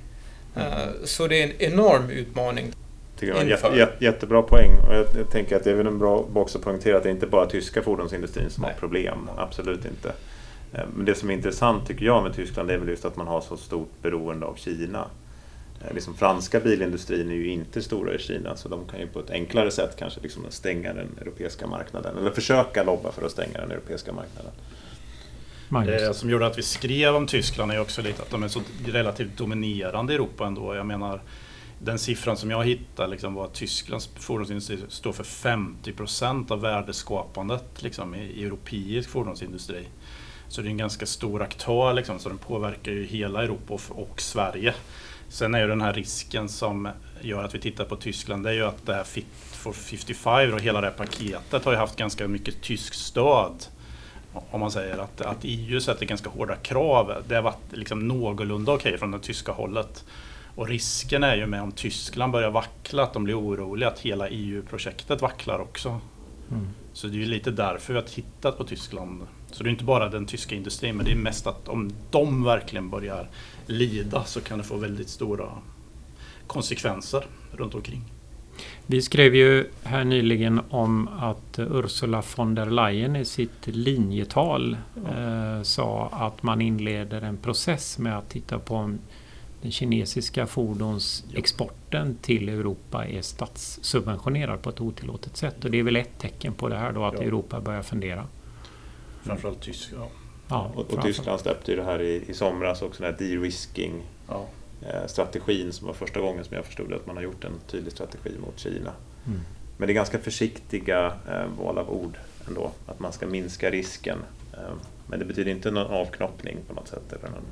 Mm. 0.57 0.69
Eh, 0.69 0.75
så 1.05 1.27
det 1.27 1.43
är 1.43 1.45
en 1.45 1.73
enorm 1.73 2.11
utmaning. 2.11 2.73
Tycker 3.19 3.35
jag 3.35 3.49
jätte, 3.49 3.77
jätte, 3.77 4.05
jättebra 4.05 4.43
poäng. 4.43 4.71
Och 4.89 4.95
jag, 4.95 5.07
jag, 5.17 5.31
tänker 5.31 5.57
att 5.57 5.65
det 5.65 5.71
är 5.71 5.75
väl 5.75 5.87
en 5.87 5.99
bra 5.99 6.25
box 6.33 6.57
att 6.57 6.63
poängtera 6.63 6.97
att 6.97 7.03
det 7.03 7.09
är 7.09 7.15
inte 7.15 7.27
bara 7.27 7.47
tyska 7.47 7.83
fordonsindustrin 7.83 8.51
som 8.51 8.63
Nej. 8.63 8.73
har 8.73 8.81
problem. 8.81 9.31
Absolut 9.37 9.85
inte. 9.85 10.13
Eh, 10.73 10.81
men 10.95 11.05
det 11.05 11.15
som 11.15 11.31
är 11.31 11.35
intressant 11.35 11.87
tycker 11.87 12.07
jag 12.07 12.23
med 12.23 12.35
Tyskland 12.35 12.71
är 12.71 12.79
väl 12.79 12.89
just 12.89 13.05
att 13.05 13.17
man 13.17 13.27
har 13.27 13.41
så 13.41 13.57
stort 13.57 13.91
beroende 14.03 14.47
av 14.47 14.55
Kina. 14.55 15.07
Eh, 15.85 15.95
liksom 15.95 16.15
franska 16.15 16.61
bilindustrin 16.61 17.31
är 17.31 17.35
ju 17.35 17.49
inte 17.49 17.83
stora 17.83 18.15
i 18.15 18.19
Kina 18.19 18.57
så 18.57 18.69
de 18.69 18.87
kan 18.87 19.01
ju 19.01 19.07
på 19.07 19.21
ett 19.21 19.31
enklare 19.31 19.71
sätt 19.71 19.97
kanske 19.99 20.21
liksom 20.21 20.45
stänga 20.49 20.93
den 20.93 21.09
europeiska 21.21 21.67
marknaden 21.67 22.19
eller 22.19 22.31
försöka 22.31 22.83
lobba 22.83 23.13
för 23.13 23.27
att 23.27 23.33
stänga 23.33 23.61
den 23.61 23.71
europeiska 23.71 24.13
marknaden. 24.13 24.53
Det 25.87 26.15
som 26.15 26.31
gjorde 26.31 26.47
att 26.47 26.59
vi 26.59 26.63
skrev 26.63 27.17
om 27.17 27.27
Tyskland 27.27 27.73
är 27.73 27.81
också 27.81 28.03
lite 28.03 28.23
att 28.23 28.31
de 28.31 28.43
är 28.43 28.49
så 28.49 28.61
relativt 28.87 29.37
dominerande 29.37 30.13
i 30.13 30.17
Europa 30.17 30.47
ändå. 30.47 30.75
Jag 30.75 30.87
menar, 30.87 31.23
den 31.79 31.99
siffran 31.99 32.37
som 32.37 32.51
jag 32.51 32.65
hittade 32.65 33.09
liksom 33.09 33.35
var 33.35 33.45
att 33.45 33.55
Tysklands 33.55 34.11
fordonsindustri 34.17 34.79
står 34.89 35.13
för 35.13 35.25
50 35.25 35.93
procent 35.93 36.51
av 36.51 36.61
värdeskapandet 36.61 37.83
liksom, 37.83 38.15
i 38.15 38.45
europeisk 38.45 39.11
fordonsindustri. 39.11 39.87
Så 40.49 40.63
det 40.63 40.69
är 40.69 40.71
en 40.71 40.77
ganska 40.77 41.07
stor 41.07 41.43
aktör, 41.43 41.93
liksom, 41.93 42.19
så 42.19 42.29
den 42.29 42.39
påverkar 42.39 42.93
ju 42.93 43.05
hela 43.05 43.43
Europa 43.43 43.75
och, 43.75 44.03
och 44.03 44.21
Sverige. 44.21 44.75
Sen 45.33 45.55
är 45.55 45.61
ju 45.61 45.67
den 45.67 45.81
här 45.81 45.93
risken 45.93 46.49
som 46.49 46.89
gör 47.21 47.45
att 47.45 47.55
vi 47.55 47.59
tittar 47.59 47.85
på 47.85 47.97
Tyskland, 47.97 48.45
det 48.45 48.51
är 48.51 48.55
ju 48.55 48.65
att 48.65 48.87
det 48.87 48.95
här 48.95 49.05
Fit 49.05 49.27
for 49.35 49.73
55 49.73 50.53
och 50.53 50.61
hela 50.61 50.81
det 50.81 50.87
här 50.87 50.95
paketet 50.95 51.65
har 51.65 51.73
ju 51.73 51.79
haft 51.79 51.97
ganska 51.97 52.29
mycket 52.29 52.63
tyskt 52.63 52.99
stöd. 52.99 53.65
Om 54.51 54.61
man 54.61 54.71
säger 54.71 54.99
att, 54.99 55.21
att 55.21 55.37
EU 55.43 55.81
sätter 55.81 56.07
ganska 56.07 56.31
hårda 56.31 56.57
krav. 56.57 57.23
Det 57.29 57.35
har 57.35 57.43
varit 57.43 57.73
liksom 57.73 58.09
någorlunda 58.09 58.73
okej 58.73 58.91
okay 58.91 58.99
från 58.99 59.11
det 59.11 59.19
tyska 59.19 59.53
hållet. 59.53 60.05
Och 60.55 60.69
risken 60.69 61.23
är 61.25 61.37
ju 61.37 61.47
med 61.47 61.63
om 61.63 61.73
Tyskland 61.73 62.33
börjar 62.33 62.51
vackla, 62.51 63.03
att 63.03 63.13
de 63.13 63.25
blir 63.25 63.41
oroliga, 63.41 63.89
att 63.89 64.01
hela 64.01 64.29
EU-projektet 64.29 65.23
vacklar 65.23 65.59
också. 65.59 66.01
Mm. 66.51 66.69
Så 66.93 67.07
det 67.07 67.17
är 67.17 67.19
ju 67.19 67.25
lite 67.25 67.51
därför 67.51 67.93
vi 67.93 68.01
har 68.01 68.07
tittat 68.07 68.59
på 68.59 68.65
Tyskland. 68.65 69.23
Så 69.51 69.63
det 69.63 69.69
är 69.69 69.71
inte 69.71 69.85
bara 69.85 70.09
den 70.09 70.27
tyska 70.27 70.55
industrin, 70.55 70.97
men 70.97 71.07
det 71.07 71.13
är 71.13 71.17
mest 71.17 71.47
att 71.47 71.69
om 71.69 71.93
de 72.11 72.45
verkligen 72.45 72.91
börjar 72.91 73.29
lida 73.67 74.25
så 74.25 74.41
kan 74.41 74.59
det 74.59 74.65
få 74.65 74.77
väldigt 74.77 75.09
stora 75.09 75.49
konsekvenser 76.47 77.25
runt 77.53 77.75
omkring. 77.75 78.03
Vi 78.87 79.03
skrev 79.03 79.35
ju 79.35 79.67
här 79.83 80.05
nyligen 80.05 80.61
om 80.71 81.09
att 81.09 81.59
Ursula 81.59 82.23
von 82.37 82.55
der 82.55 82.67
Leyen 82.67 83.17
i 83.17 83.25
sitt 83.25 83.67
linjetal 83.67 84.77
eh, 85.09 85.63
sa 85.63 86.09
att 86.13 86.43
man 86.43 86.61
inleder 86.61 87.23
en 87.23 87.37
process 87.37 87.99
med 87.99 88.19
att 88.19 88.31
titta 88.31 88.59
på 88.59 88.95
den 89.63 89.71
kinesiska 89.71 90.47
fordonsexporten 90.47 92.17
till 92.23 92.49
Europa 92.49 93.07
är 93.07 93.23
statssubventionerad 93.23 94.63
på 94.63 94.71
ett 94.71 94.81
otillåtet 94.81 95.37
sätt. 95.37 95.65
Och 95.65 95.71
det 95.71 95.79
är 95.79 95.83
väl 95.83 95.97
ett 95.97 96.19
tecken 96.19 96.55
på 96.55 96.69
det 96.69 96.77
här 96.77 96.93
då 96.93 97.05
att 97.05 97.15
ja. 97.15 97.23
Europa 97.23 97.61
börjar 97.61 97.83
fundera. 97.83 98.27
Framförallt 99.23 99.61
Tyskland. 99.61 100.11
Ja, 100.49 100.73
och, 100.75 100.95
och 100.95 101.03
Tyskland 101.03 101.41
släppte 101.41 101.71
ju 101.71 101.77
det 101.77 101.85
här 101.85 102.03
i, 102.03 102.25
i 102.29 102.35
somras 102.35 102.83
också, 102.83 103.03
den 103.03 103.13
här 103.13 103.19
de-risking 103.19 103.93
ja. 104.29 104.47
Eh, 104.83 105.07
strategin 105.07 105.73
som 105.73 105.87
var 105.87 105.95
första 105.95 106.21
gången 106.21 106.45
som 106.45 106.57
jag 106.57 106.65
förstod 106.65 106.93
att 106.93 107.07
man 107.07 107.17
har 107.17 107.23
gjort 107.23 107.45
en 107.45 107.61
tydlig 107.67 107.93
strategi 107.93 108.31
mot 108.47 108.59
Kina. 108.59 108.93
Mm. 109.27 109.41
Men 109.77 109.87
det 109.87 109.93
är 109.93 109.95
ganska 109.95 110.19
försiktiga 110.19 111.13
eh, 111.29 111.47
val 111.59 111.79
av 111.79 111.91
ord 111.91 112.19
ändå, 112.49 112.71
att 112.87 113.01
man 113.01 113.13
ska 113.13 113.27
minska 113.27 113.71
risken. 113.71 114.19
Eh, 114.53 114.75
men 115.07 115.19
det 115.19 115.25
betyder 115.25 115.51
inte 115.51 115.71
någon 115.71 115.87
avknoppning 115.87 116.57
på 116.69 116.75
något 116.75 116.89
sätt. 116.89 117.13
Eller 117.13 117.31
någon... 117.31 117.45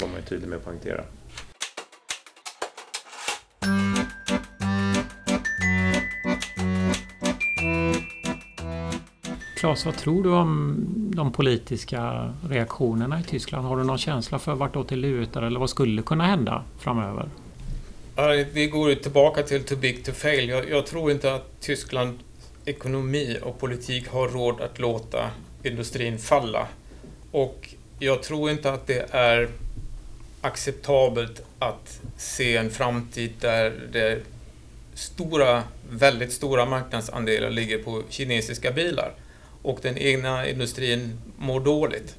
var 0.00 0.08
man 0.08 0.16
ju 0.16 0.22
tydlig 0.22 0.48
med 0.48 0.56
att 0.56 0.64
poängtera. 0.64 1.04
Claes, 9.56 9.86
vad 9.86 9.96
tror 9.96 10.22
du 10.22 10.30
om 10.30 10.76
de 11.14 11.32
politiska 11.32 12.32
reaktionerna 12.48 13.20
i 13.20 13.22
Tyskland? 13.22 13.66
Har 13.66 13.76
du 13.76 13.84
någon 13.84 13.98
känsla 13.98 14.38
för 14.38 14.54
vart 14.54 14.88
det 14.88 14.96
lutar 14.96 15.42
eller 15.42 15.60
vad 15.60 15.70
skulle 15.70 16.02
kunna 16.02 16.26
hända 16.26 16.64
framöver? 16.78 17.28
Vi 18.52 18.66
går 18.66 18.94
tillbaka 18.94 19.42
till 19.42 19.64
too 19.64 19.78
big 19.78 20.04
to 20.04 20.12
fail. 20.12 20.48
Jag, 20.48 20.70
jag 20.70 20.86
tror 20.86 21.10
inte 21.10 21.34
att 21.34 21.60
Tyskland 21.60 22.18
ekonomi 22.64 23.38
och 23.42 23.60
politik 23.60 24.08
har 24.08 24.28
råd 24.28 24.60
att 24.60 24.78
låta 24.78 25.30
industrin 25.62 26.18
falla. 26.18 26.66
Och 27.30 27.74
jag 27.98 28.22
tror 28.22 28.50
inte 28.50 28.72
att 28.72 28.86
det 28.86 29.06
är 29.10 29.48
acceptabelt 30.40 31.42
att 31.58 32.00
se 32.16 32.56
en 32.56 32.70
framtid 32.70 33.32
där 33.40 33.72
det 33.92 34.22
stora, 34.94 35.62
väldigt 35.90 36.32
stora 36.32 36.66
marknadsandelar 36.66 37.50
ligger 37.50 37.78
på 37.78 38.02
kinesiska 38.08 38.72
bilar 38.72 39.12
och 39.62 39.78
den 39.82 39.98
egna 39.98 40.48
industrin 40.48 41.20
mår 41.38 41.60
dåligt. 41.60 42.16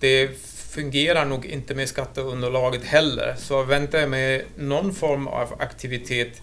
Det 0.00 0.30
fungerar 0.72 1.24
nog 1.24 1.46
inte 1.46 1.74
med 1.74 1.88
skatteunderlaget 1.88 2.84
heller, 2.84 3.34
så 3.38 3.62
väntar 3.62 3.98
jag 3.98 4.10
mig 4.10 4.46
någon 4.56 4.94
form 4.94 5.28
av 5.28 5.54
aktivitet 5.58 6.42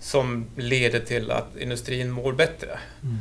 som 0.00 0.46
leder 0.56 1.00
till 1.00 1.30
att 1.30 1.56
industrin 1.56 2.10
mår 2.10 2.32
bättre. 2.32 2.78
Mm. 3.02 3.18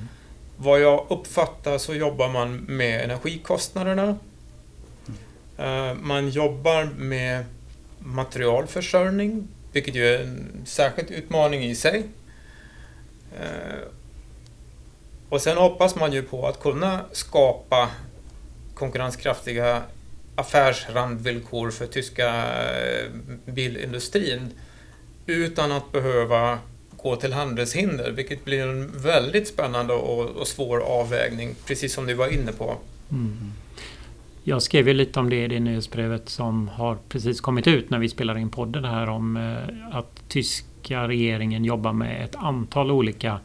Vad 0.58 0.82
jag 0.82 1.06
uppfattar 1.10 1.78
så 1.78 1.94
jobbar 1.94 2.30
man 2.30 2.56
med 2.56 3.04
energikostnaderna. 3.04 4.18
Eh, 5.58 5.94
man 5.94 6.30
jobbar 6.30 6.84
med 6.86 7.46
materialförsörjning, 8.00 9.48
vilket 9.72 9.96
ju 9.96 10.06
är 10.06 10.24
en 10.24 10.62
särskild 10.66 11.12
utmaning 11.12 11.64
i 11.64 11.76
sig. 11.76 12.04
Eh, 13.40 13.88
och 15.30 15.42
sen 15.42 15.58
hoppas 15.58 15.96
man 15.96 16.14
ju 16.14 16.24
på 16.24 16.48
att 16.48 16.60
kunna 16.60 17.06
skapa 17.12 17.90
konkurrenskraftiga 18.74 19.84
affärsrandvillkor 20.36 21.72
för 21.72 21.88
tyska 21.88 22.28
eh, 22.74 23.10
bilindustrin 23.46 24.52
utan 25.26 25.72
att 25.72 25.92
behöva 25.92 26.60
gå 26.98 27.16
till 27.16 27.34
handelshinder, 27.34 28.12
vilket 28.12 28.46
blir 28.46 28.62
en 28.62 29.02
väldigt 29.02 29.48
spännande 29.48 29.94
och, 29.94 30.30
och 30.30 30.48
svår 30.48 30.80
avvägning, 30.80 31.56
precis 31.66 31.94
som 31.94 32.06
du 32.06 32.14
var 32.14 32.28
inne 32.28 32.52
på. 32.52 32.78
Mm. 33.12 33.52
Jag 34.46 34.62
skrev 34.62 34.88
ju 34.88 34.94
lite 34.94 35.20
om 35.20 35.30
det 35.30 35.44
i 35.44 35.48
det 35.48 35.60
nyhetsbrevet 35.60 36.30
som 36.30 36.68
har 36.68 36.98
precis 37.10 37.42
kommit 37.42 37.68
ut 37.68 37.90
när 37.90 38.00
vi 38.00 38.10
spelar 38.10 38.38
in 38.38 38.50
podden 38.50 38.86
här 38.86 39.10
om 39.10 39.38
eh, 39.38 39.98
att 39.98 40.30
tyska 40.30 41.08
regeringen 41.08 41.66
jobbar 41.66 41.94
med 41.94 42.26
ett 42.26 42.36
antal 42.36 42.92
olika 42.92 43.40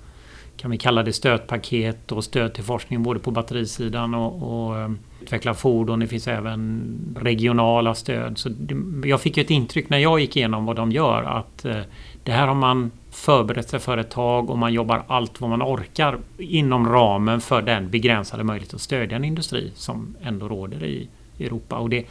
kan 0.58 0.70
vi 0.70 0.78
kalla 0.78 1.02
det 1.02 1.12
stödpaket 1.12 2.12
och 2.12 2.24
stöd 2.24 2.54
till 2.54 2.64
forskning 2.64 3.02
både 3.02 3.20
på 3.20 3.30
batterisidan 3.30 4.14
och, 4.14 4.66
och 4.68 4.78
eh, 4.78 4.90
utveckla 5.22 5.54
fordon. 5.54 6.00
Det 6.00 6.06
finns 6.06 6.28
även 6.28 7.16
regionala 7.20 7.94
stöd. 7.94 8.38
Så 8.38 8.48
det, 8.48 9.08
jag 9.08 9.20
fick 9.20 9.38
ett 9.38 9.50
intryck 9.50 9.90
när 9.90 9.98
jag 9.98 10.20
gick 10.20 10.36
igenom 10.36 10.66
vad 10.66 10.76
de 10.76 10.92
gör 10.92 11.22
att 11.22 11.64
eh, 11.64 11.80
det 12.22 12.32
här 12.32 12.46
har 12.46 12.54
man 12.54 12.90
förberett 13.10 13.68
sig 13.68 13.80
för 13.80 13.98
ett 13.98 14.10
tag 14.10 14.50
och 14.50 14.58
man 14.58 14.72
jobbar 14.72 15.02
allt 15.06 15.40
vad 15.40 15.50
man 15.50 15.62
orkar 15.62 16.18
inom 16.38 16.88
ramen 16.88 17.40
för 17.40 17.62
den 17.62 17.90
begränsade 17.90 18.44
möjlighet 18.44 18.74
att 18.74 18.80
stödja 18.80 19.16
en 19.16 19.24
industri 19.24 19.72
som 19.74 20.16
ändå 20.22 20.48
råder 20.48 20.84
i 20.84 21.08
Europa. 21.38 21.76
Och 21.76 21.90
det, 21.90 22.04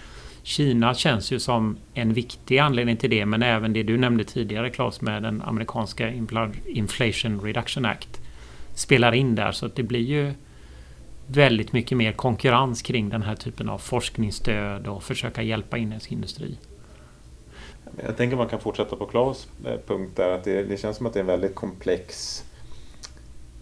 Kina 0.44 0.94
känns 0.94 1.32
ju 1.32 1.40
som 1.40 1.78
en 1.94 2.14
viktig 2.14 2.58
anledning 2.58 2.98
till 2.98 3.10
det 3.10 3.26
men 3.26 3.44
även 3.44 3.74
det 3.74 3.84
du 3.84 3.98
nämnde 3.98 4.24
tidigare 4.24 4.70
Claes 4.70 5.02
med 5.02 5.24
den 5.24 5.42
amerikanska 5.42 6.14
Inflation 6.66 7.42
Reduction 7.42 7.86
Act 7.86 8.22
spelar 8.78 9.14
in 9.16 9.36
där 9.36 9.52
så 9.52 9.66
att 9.66 9.76
det 9.76 9.84
blir 9.84 10.00
ju 10.00 10.34
väldigt 11.28 11.74
mycket 11.74 11.98
mer 11.98 12.12
konkurrens 12.12 12.82
kring 12.82 13.10
den 13.10 13.22
här 13.22 13.36
typen 13.36 13.70
av 13.70 13.78
forskningsstöd 13.78 14.88
och 14.88 15.04
försöka 15.04 15.42
hjälpa 15.42 15.78
inhemsk 15.78 16.12
industri. 16.12 16.58
Jag 18.04 18.18
tänker 18.18 18.38
man 18.38 18.48
kan 18.48 18.60
fortsätta 18.60 18.96
på 18.96 19.06
Klas 19.06 19.48
eh, 19.66 19.80
punkt 19.88 20.12
där 20.16 20.30
att 20.30 20.44
det, 20.44 20.64
det, 20.64 20.78
känns 20.78 20.98
som 20.98 21.06
att 21.06 21.14
det 21.14 21.20
är 21.20 21.22
en 21.22 21.28
väldigt 21.28 21.56
komplex 21.56 22.44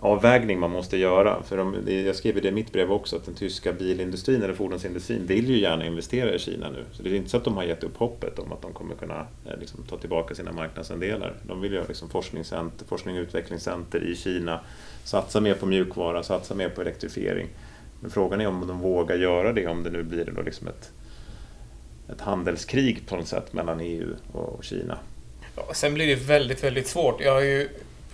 avvägning 0.06 0.60
man 0.60 0.72
måste 0.72 0.98
göra. 0.98 1.44
För 1.44 1.58
de, 1.58 1.76
jag 2.06 2.16
skrev 2.16 2.42
det 2.42 2.48
i 2.48 2.52
mitt 2.52 2.72
brev 2.72 2.92
också 2.92 3.16
att 3.16 3.26
den 3.26 3.36
tyska 3.36 3.74
bilindustrin 3.74 4.44
eller 4.44 4.54
fordonsindustrin 4.54 5.26
vill 5.26 5.50
ju 5.50 5.60
gärna 5.60 5.86
investera 5.86 6.34
i 6.34 6.40
Kina 6.40 6.70
nu. 6.70 6.84
Så 6.92 7.04
det 7.04 7.10
är 7.10 7.14
inte 7.14 7.30
så 7.30 7.38
att 7.38 7.44
de 7.44 7.58
har 7.58 7.64
gett 7.64 7.84
upp 7.84 7.98
hoppet 7.98 8.40
om 8.40 8.52
att 8.52 8.62
de 8.62 8.74
kommer 8.74 8.96
kunna 8.96 9.28
eh, 9.46 9.60
liksom, 9.60 9.84
ta 9.84 9.98
tillbaka 9.98 10.36
sina 10.36 10.52
marknadsandelar. 10.52 11.34
De 11.44 11.62
vill 11.62 11.72
ju 11.72 11.80
ha 11.80 11.86
liksom, 11.88 12.10
forskningscenter, 12.10 12.86
forskning 12.86 13.18
och 13.18 13.22
utvecklingscenter 13.22 14.04
i 14.04 14.16
Kina, 14.16 14.60
satsa 15.04 15.42
mer 15.42 15.54
på 15.54 15.66
mjukvara, 15.66 16.24
satsa 16.24 16.56
mer 16.56 16.70
på 16.70 16.82
elektrifiering. 16.82 17.48
Men 18.00 18.12
frågan 18.12 18.42
är 18.42 18.48
om 18.48 18.68
de 18.68 18.80
vågar 18.80 19.16
göra 19.16 19.54
det 19.54 19.68
om 19.68 19.84
det 19.84 19.90
nu 19.90 20.04
blir 20.04 20.32
då 20.36 20.42
liksom 20.42 20.68
ett 20.68 20.92
ett 22.12 22.22
handelskrig 22.22 23.08
på 23.08 23.16
något 23.16 23.28
sätt 23.28 23.54
mellan 23.54 23.80
EU 23.80 24.16
och 24.32 24.64
Kina. 24.64 24.98
Ja, 25.56 25.74
sen 25.74 25.94
blir 25.94 26.08
det 26.08 26.16
väldigt, 26.16 26.64
väldigt 26.64 26.88
svårt. 26.88 27.22
Jag 27.22 27.34
har 27.34 27.42
ju 27.42 27.70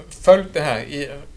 följt 0.09 0.53
det 0.53 0.61
här 0.61 0.85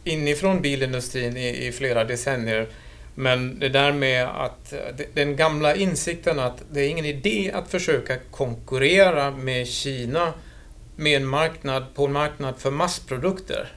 inifrån 0.04 0.62
bilindustrin 0.62 1.37
i, 1.37 1.66
i 1.66 1.73
flera 1.73 2.04
decennier. 2.04 2.68
Men 3.14 3.59
det 3.59 3.68
där 3.68 3.92
med 3.92 4.25
att 4.25 4.73
eh, 4.73 4.78
den 5.14 5.37
gamla 5.37 5.75
insikten 5.75 6.38
att 6.38 6.62
det 6.73 6.80
är 6.80 6.88
ingen 6.88 7.04
idé 7.04 7.50
att 7.54 7.71
försöka 7.71 8.16
konkurrera 8.30 9.30
med 9.30 9.68
Kina 9.68 10.33
med 10.97 11.16
en 11.16 11.26
marknad 11.26 11.85
på 11.94 12.06
en 12.06 12.12
marknad 12.12 12.54
för 12.59 12.71
massprodukter. 12.71 13.73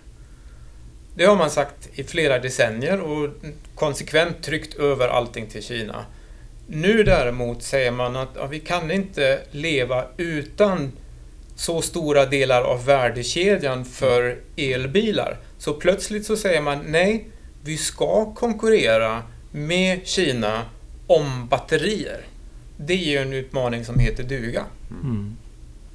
Det 1.16 1.26
har 1.26 1.36
man 1.36 1.50
sagt 1.50 1.90
i 1.94 2.04
flera 2.04 2.40
decennier 2.40 3.02
och 3.02 3.30
konsekvent 3.76 4.44
tryckt 4.44 4.76
över 4.76 5.08
allting 5.08 5.48
till 5.48 5.64
Kina. 5.64 6.06
Nu 6.68 7.04
däremot 7.04 7.64
säger 7.64 7.92
man 7.92 8.16
att 8.16 8.30
ja, 8.36 8.48
vi 8.48 8.60
kan 8.60 8.92
inte 8.92 9.40
leva 9.52 10.06
utan 10.18 10.92
så 11.58 11.82
stora 11.82 12.26
delar 12.26 12.62
av 12.62 12.86
värdekedjan 12.86 13.86
för 13.86 14.38
elbilar. 14.58 15.38
Så 15.58 15.74
plötsligt 15.74 16.26
så 16.26 16.38
säger 16.38 16.62
man 16.62 16.80
nej, 16.88 17.28
vi 17.64 17.78
ska 17.78 18.34
konkurrera 18.34 19.24
med 19.52 20.08
Kina 20.08 20.62
om 21.08 21.48
batterier. 21.50 22.22
Det 22.78 22.94
är 22.94 23.12
ju 23.12 23.18
en 23.18 23.34
utmaning 23.34 23.86
som 23.86 24.00
heter 24.00 24.24
duga. 24.24 24.64
Mm. 25.04 25.36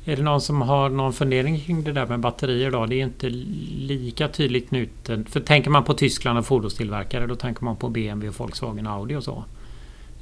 Är 0.05 0.17
det 0.17 0.23
någon 0.23 0.41
som 0.41 0.63
har 0.63 0.89
någon 0.89 1.13
fundering 1.13 1.61
kring 1.61 1.85
det 1.85 1.93
där 1.93 2.07
med 2.07 2.21
batterier 2.21 2.71
då? 2.71 2.87
Det 2.87 2.95
är 2.95 3.05
inte 3.05 3.29
lika 3.29 4.29
tydligt 4.29 4.71
nu. 4.71 4.89
För 5.05 5.41
tänker 5.41 5.71
man 5.71 5.85
på 5.85 5.95
Tyskland 5.95 6.39
och 6.39 6.47
fordonstillverkare 6.47 7.27
då 7.27 7.37
tänker 7.37 7.65
man 7.65 7.77
på 7.77 7.89
BMW, 7.89 8.39
Volkswagen, 8.39 8.87
Audi 8.87 9.15
och 9.15 9.25
så. 9.25 9.45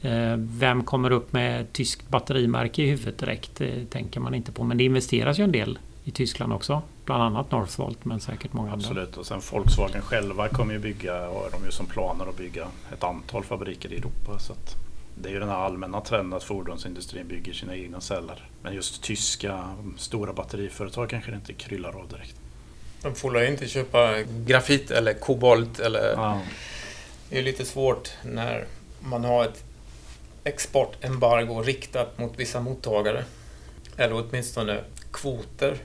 Eh, 0.03 0.35
vem 0.37 0.85
kommer 0.85 1.11
upp 1.11 1.33
med 1.33 1.73
tyskt 1.73 2.09
batterimärke 2.09 2.83
i 2.83 2.91
huvudet 2.91 3.19
direkt? 3.19 3.51
Det 3.57 3.91
tänker 3.91 4.21
man 4.21 4.35
inte 4.35 4.53
på. 4.53 4.65
Men 4.65 4.79
det 4.79 4.85
investeras 4.85 5.39
ju 5.39 5.45
en 5.45 5.53
del 5.53 5.79
i 6.05 6.11
Tyskland 6.11 6.53
också. 6.53 6.83
Bland 7.05 7.23
annat 7.23 7.51
Northvolt 7.51 8.05
men 8.05 8.21
säkert 8.21 8.53
många 8.53 8.73
andra. 8.73 8.87
Absolut 8.87 9.17
och 9.17 9.27
sen 9.27 9.41
Volkswagen 9.53 10.03
själva 10.03 10.49
kommer 10.49 10.75
ju 10.75 10.79
bygga, 10.79 11.13
har 11.13 11.51
de 11.53 11.65
ju 11.65 11.71
som 11.71 11.87
planer 11.87 12.27
att 12.29 12.37
bygga 12.37 12.67
ett 12.93 13.05
antal 13.05 13.45
fabriker 13.45 13.93
i 13.93 13.97
Europa. 13.97 14.39
Så 14.39 14.55
det 15.15 15.29
är 15.29 15.33
ju 15.33 15.41
den 15.41 15.49
här 15.49 15.57
allmänna 15.57 16.01
trenden 16.01 16.37
att 16.37 16.45
fordonsindustrin 16.45 17.29
bygger 17.29 17.53
sina 17.53 17.77
egna 17.77 18.01
celler. 18.01 18.49
Men 18.63 18.75
just 18.75 19.03
tyska 19.03 19.75
stora 19.97 20.33
batteriföretag 20.33 21.11
kanske 21.11 21.31
det 21.31 21.37
inte 21.37 21.53
kryllar 21.53 22.01
av 22.01 22.09
direkt. 22.09 22.37
De 23.03 23.15
får 23.15 23.43
inte 23.43 23.69
köpa 23.69 24.23
grafit 24.47 24.91
eller 24.91 25.13
kobolt 25.13 25.81
eller... 25.81 26.13
Ja. 26.17 26.41
Det 27.31 27.39
är 27.39 27.43
lite 27.43 27.65
svårt 27.65 28.11
när 28.25 28.65
man 29.01 29.25
har 29.25 29.45
ett 29.45 29.65
exportembargo 30.45 31.63
riktat 31.63 32.19
mot 32.19 32.33
vissa 32.37 32.61
mottagare. 32.61 33.25
Eller 33.97 34.15
åtminstone 34.15 34.81
kvoter. 35.13 35.77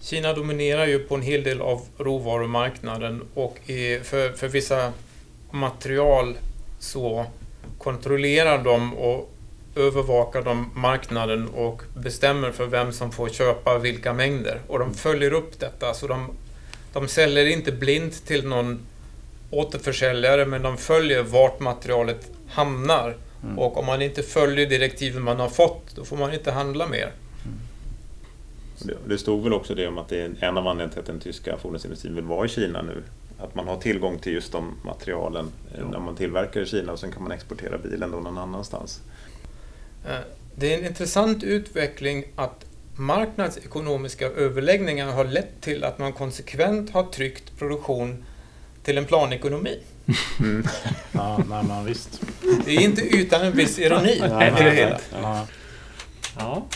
Kina 0.00 0.32
dominerar 0.32 0.86
ju 0.86 0.98
på 0.98 1.14
en 1.14 1.22
hel 1.22 1.42
del 1.42 1.60
av 1.60 1.82
råvarumarknaden 1.98 3.22
och 3.34 3.58
för, 4.02 4.32
för 4.32 4.48
vissa 4.48 4.92
material 5.50 6.36
så 6.78 7.26
kontrollerar 7.78 8.64
de 8.64 8.94
och 8.94 9.30
övervakar 9.76 10.42
de 10.42 10.70
marknaden 10.74 11.48
och 11.48 11.82
bestämmer 11.94 12.52
för 12.52 12.66
vem 12.66 12.92
som 12.92 13.12
får 13.12 13.28
köpa 13.28 13.78
vilka 13.78 14.12
mängder. 14.12 14.60
Och 14.66 14.78
de 14.78 14.94
följer 14.94 15.32
upp 15.32 15.60
detta, 15.60 15.94
så 15.94 16.06
de, 16.06 16.30
de 16.92 17.08
säljer 17.08 17.46
inte 17.46 17.72
blint 17.72 18.26
till 18.26 18.46
någon 18.46 18.78
återförsäljare, 19.50 20.46
men 20.46 20.62
de 20.62 20.76
följer 20.76 21.22
vart 21.22 21.60
materialet 21.60 22.30
hamnar 22.48 23.16
Mm. 23.44 23.58
Och 23.58 23.76
om 23.76 23.86
man 23.86 24.02
inte 24.02 24.22
följer 24.22 24.66
direktiven 24.66 25.22
man 25.22 25.40
har 25.40 25.48
fått, 25.48 25.96
då 25.96 26.04
får 26.04 26.16
man 26.16 26.34
inte 26.34 26.50
handla 26.52 26.86
mer. 26.86 27.12
Mm. 27.44 28.98
Det 29.08 29.18
stod 29.18 29.42
väl 29.42 29.52
också 29.52 29.74
det 29.74 29.86
om 29.86 29.98
att 29.98 30.08
det 30.08 30.20
är 30.20 30.24
en 30.40 30.58
av 30.58 30.66
anledningarna 30.66 30.92
till 30.92 31.00
att 31.00 31.06
den 31.06 31.20
tyska 31.20 31.56
fordonsindustrin 31.56 32.14
vill 32.14 32.24
vara 32.24 32.46
i 32.46 32.48
Kina 32.48 32.82
nu. 32.82 33.02
Att 33.38 33.54
man 33.54 33.68
har 33.68 33.76
tillgång 33.76 34.18
till 34.18 34.32
just 34.32 34.52
de 34.52 34.74
materialen 34.84 35.50
jo. 35.78 35.88
när 35.90 35.98
man 35.98 36.16
tillverkar 36.16 36.60
i 36.60 36.66
Kina 36.66 36.92
och 36.92 36.98
sen 36.98 37.12
kan 37.12 37.22
man 37.22 37.32
exportera 37.32 37.78
bilen 37.78 38.10
då 38.10 38.20
någon 38.20 38.38
annanstans. 38.38 39.00
Eh, 40.06 40.20
Det 40.54 40.74
är 40.74 40.78
en 40.78 40.86
intressant 40.86 41.42
utveckling 41.42 42.24
att 42.36 42.64
marknadsekonomiska 42.96 44.26
överläggningar 44.26 45.12
har 45.12 45.24
lett 45.24 45.60
till 45.60 45.84
att 45.84 45.98
man 45.98 46.12
konsekvent 46.12 46.90
har 46.90 47.02
tryckt 47.04 47.58
produktion 47.58 48.24
till 48.82 48.98
en 48.98 49.04
planekonomi. 49.04 49.78
Mm. 50.40 50.64
Ja, 51.12 51.40
nej, 51.48 51.64
men 51.64 51.84
visst. 51.84 52.20
Det 52.64 52.76
är 52.76 52.80
inte 52.80 53.00
utan 53.02 53.40
en 53.42 53.52
viss 53.52 53.78
ironi 53.78 54.16
Ja, 54.18 54.26
i 54.46 54.50
det 54.50 54.50
nej, 54.50 54.76
hela. 54.76 54.98
ja. 55.22 55.46
Ja. 56.38 56.66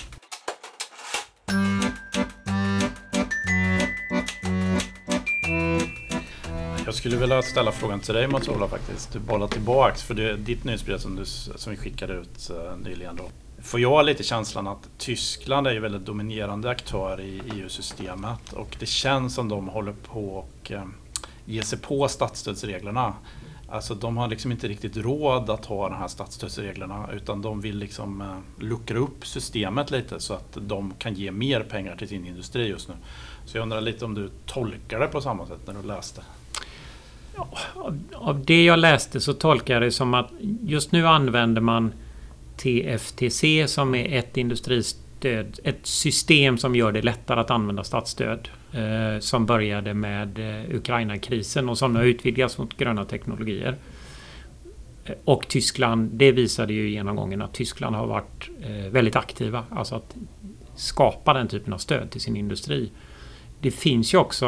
Jag 6.85 6.95
skulle 6.95 7.17
vilja 7.17 7.43
ställa 7.43 7.73
frågan 7.73 8.01
till 8.01 8.15
dig 8.15 8.29
Mats-Ola 8.29 8.69
faktiskt. 8.69 9.13
Du 9.13 9.19
bollar 9.19 9.49
tillbaks 9.49 10.03
för 10.03 10.15
det, 10.15 10.37
ditt 10.37 10.65
nyhetsbrev 10.65 10.99
som, 10.99 11.17
du, 11.17 11.25
som 11.25 11.71
vi 11.71 11.77
skickade 11.77 12.13
ut 12.15 12.51
uh, 12.51 12.77
nyligen 12.85 13.17
då. 13.17 13.25
Får 13.63 13.81
jag 13.81 14.05
lite 14.07 14.23
känslan 14.23 14.67
att 14.69 14.89
Tyskland 14.99 15.67
är 15.67 15.73
ju 15.73 15.81
väldigt 15.81 16.07
dominerande 16.07 16.71
aktör 16.71 17.21
i 17.21 17.43
EU-systemet 17.55 18.53
och 18.53 18.77
det 18.81 18.87
känns 18.87 19.35
som 19.35 19.49
de 19.49 19.69
håller 19.69 19.93
på 19.93 20.29
och 20.29 20.71
uh, 20.71 20.83
ge 21.45 21.63
sig 21.63 21.79
på 21.79 22.09
statsstödsreglerna. 22.09 23.15
Alltså 23.69 23.95
de 23.95 24.17
har 24.17 24.29
liksom 24.29 24.53
inte 24.53 24.69
riktigt 24.69 24.97
råd 24.97 25.51
att 25.51 25.65
ha 25.65 25.89
de 25.89 25.95
här 25.95 26.09
statsstödsreglerna 26.09 27.09
utan 27.13 27.43
de 27.43 27.61
vill 27.61 27.79
liksom 27.79 28.21
eh, 28.21 28.63
luckra 28.63 28.99
upp 28.99 29.27
systemet 29.27 29.91
lite 29.91 30.21
så 30.21 30.35
att 30.35 30.59
de 30.61 30.95
kan 30.99 31.15
ge 31.15 31.31
mer 31.31 31.61
pengar 31.61 31.97
till 31.97 32.09
sin 32.09 32.27
industri 32.27 32.69
just 32.69 32.89
nu. 32.89 32.95
Så 33.45 33.57
jag 33.57 33.63
undrar 33.63 33.81
lite 33.81 34.05
om 34.05 34.15
du 34.15 34.31
tolkar 34.47 35.01
det 35.01 35.07
på 35.07 35.21
samma 35.21 35.47
sätt 35.47 35.59
när 35.67 35.75
du 35.75 35.83
läste? 35.83 36.23
Av 38.15 38.45
det 38.45 38.65
jag 38.65 38.79
läste 38.79 39.21
så 39.21 39.33
tolkar 39.33 39.75
jag 39.75 39.83
det 39.83 39.91
som 39.91 40.15
att 40.15 40.31
just 40.63 40.93
nu 40.93 41.07
använder 41.07 41.61
man 41.61 41.93
TFTC 42.57 43.69
som 43.69 43.95
är 43.95 44.19
ett 44.19 44.37
industristöd, 44.37 45.61
ett 45.65 45.87
system 45.87 46.59
som 46.59 46.77
gör 46.77 46.93
det 46.93 47.03
lättare 47.03 47.41
att 47.41 47.51
använda 47.51 47.85
statsstöd. 47.85 48.49
Eh, 48.75 49.19
som 49.21 49.47
började 49.47 49.95
med 49.95 50.39
eh, 50.39 50.77
Ukraina-krisen 50.77 51.69
och 51.69 51.79
som 51.79 51.93
nu 51.93 51.99
har 51.99 52.07
utvidgats 52.07 52.59
mot 52.59 52.77
gröna 52.77 53.05
teknologier. 53.05 53.77
Eh, 55.05 55.15
och 55.25 55.49
Tyskland, 55.49 56.11
det 56.11 56.33
visade 56.33 56.73
ju 56.73 56.91
genomgången 56.91 57.43
att 57.43 57.55
Tyskland 57.55 57.97
har 57.97 58.07
varit 58.07 58.51
eh, 58.63 58.91
väldigt 58.91 59.17
aktiva. 59.17 59.65
Alltså 59.71 59.95
att 59.95 60.17
skapa 60.75 61.35
den 61.35 61.49
typen 61.49 61.73
av 61.73 61.79
stöd 61.79 62.11
till 62.11 62.21
sin 62.21 62.37
industri. 62.37 62.91
Det 63.65 63.71
finns 63.71 64.15
ju 64.15 64.19
också, 64.19 64.47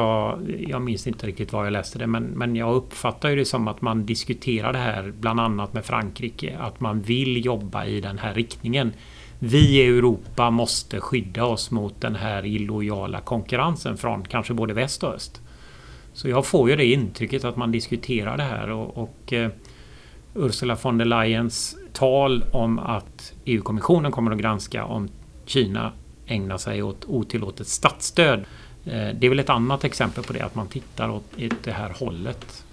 jag 0.58 0.82
minns 0.82 1.06
inte 1.06 1.26
riktigt 1.26 1.52
var 1.52 1.64
jag 1.64 1.72
läste 1.72 1.98
det, 1.98 2.06
men, 2.06 2.24
men 2.24 2.56
jag 2.56 2.74
uppfattar 2.74 3.28
ju 3.28 3.36
det 3.36 3.44
som 3.44 3.68
att 3.68 3.82
man 3.82 4.06
diskuterar 4.06 4.72
det 4.72 4.78
här 4.78 5.12
bland 5.20 5.40
annat 5.40 5.74
med 5.74 5.84
Frankrike. 5.84 6.58
Att 6.58 6.80
man 6.80 7.00
vill 7.02 7.44
jobba 7.44 7.84
i 7.84 8.00
den 8.00 8.18
här 8.18 8.34
riktningen. 8.34 8.92
Vi 9.38 9.78
i 9.78 9.86
Europa 9.86 10.50
måste 10.50 11.00
skydda 11.00 11.44
oss 11.44 11.70
mot 11.70 12.00
den 12.00 12.14
här 12.14 12.46
illojala 12.46 13.20
konkurrensen 13.20 13.96
från 13.96 14.24
kanske 14.24 14.54
både 14.54 14.74
väst 14.74 15.02
och 15.02 15.14
öst. 15.14 15.40
Så 16.12 16.28
jag 16.28 16.46
får 16.46 16.70
ju 16.70 16.76
det 16.76 16.86
intrycket 16.86 17.44
att 17.44 17.56
man 17.56 17.72
diskuterar 17.72 18.36
det 18.36 18.42
här 18.42 18.70
och, 18.70 18.98
och 18.98 19.32
eh, 19.32 19.50
Ursula 20.34 20.76
von 20.82 20.98
der 20.98 21.04
Leyens 21.04 21.76
tal 21.92 22.44
om 22.52 22.78
att 22.78 23.32
EU-kommissionen 23.44 24.12
kommer 24.12 24.30
att 24.30 24.38
granska 24.38 24.84
om 24.84 25.08
Kina 25.46 25.92
ägnar 26.26 26.58
sig 26.58 26.82
åt 26.82 27.04
otillåtet 27.04 27.66
statsstöd. 27.66 28.44
Eh, 28.86 29.08
Det 29.14 29.26
är 29.26 29.28
väl 29.28 29.38
ett 29.38 29.50
annat 29.50 29.84
exempel 29.84 30.24
på 30.24 30.32
det, 30.32 30.40
att 30.40 30.54
man 30.54 30.68
tittar 30.68 31.10
åt 31.10 31.24
det 31.64 31.72
här 31.72 31.90
hållet. 31.98 32.64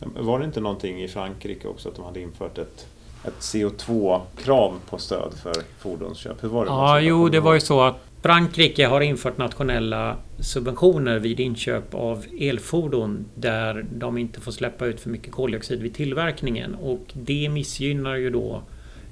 Var 0.00 0.38
det 0.38 0.44
inte 0.44 0.60
någonting 0.60 1.02
i 1.02 1.08
Frankrike 1.08 1.68
också 1.68 1.88
att 1.88 1.96
de 1.96 2.04
hade 2.04 2.20
infört 2.20 2.58
ett, 2.58 2.86
ett 3.24 3.40
CO2-krav 3.40 4.78
på 4.90 4.98
stöd 4.98 5.32
för 5.42 5.54
fordonsköp? 5.78 6.44
Hur 6.44 6.48
var 6.48 6.64
det? 6.64 6.70
Ja, 6.70 7.00
jo, 7.00 7.28
det 7.28 7.40
var 7.40 7.54
ju 7.54 7.60
så 7.60 7.80
att 7.80 7.96
Frankrike 8.22 8.86
har 8.86 9.00
infört 9.00 9.38
nationella 9.38 10.16
subventioner 10.40 11.18
vid 11.18 11.40
inköp 11.40 11.94
av 11.94 12.24
elfordon 12.40 13.24
där 13.34 13.86
de 13.94 14.18
inte 14.18 14.40
får 14.40 14.52
släppa 14.52 14.86
ut 14.86 15.00
för 15.00 15.10
mycket 15.10 15.32
koldioxid 15.32 15.82
vid 15.82 15.94
tillverkningen 15.94 16.74
och 16.74 17.04
det 17.12 17.48
missgynnar 17.48 18.14
ju 18.16 18.30
då 18.30 18.62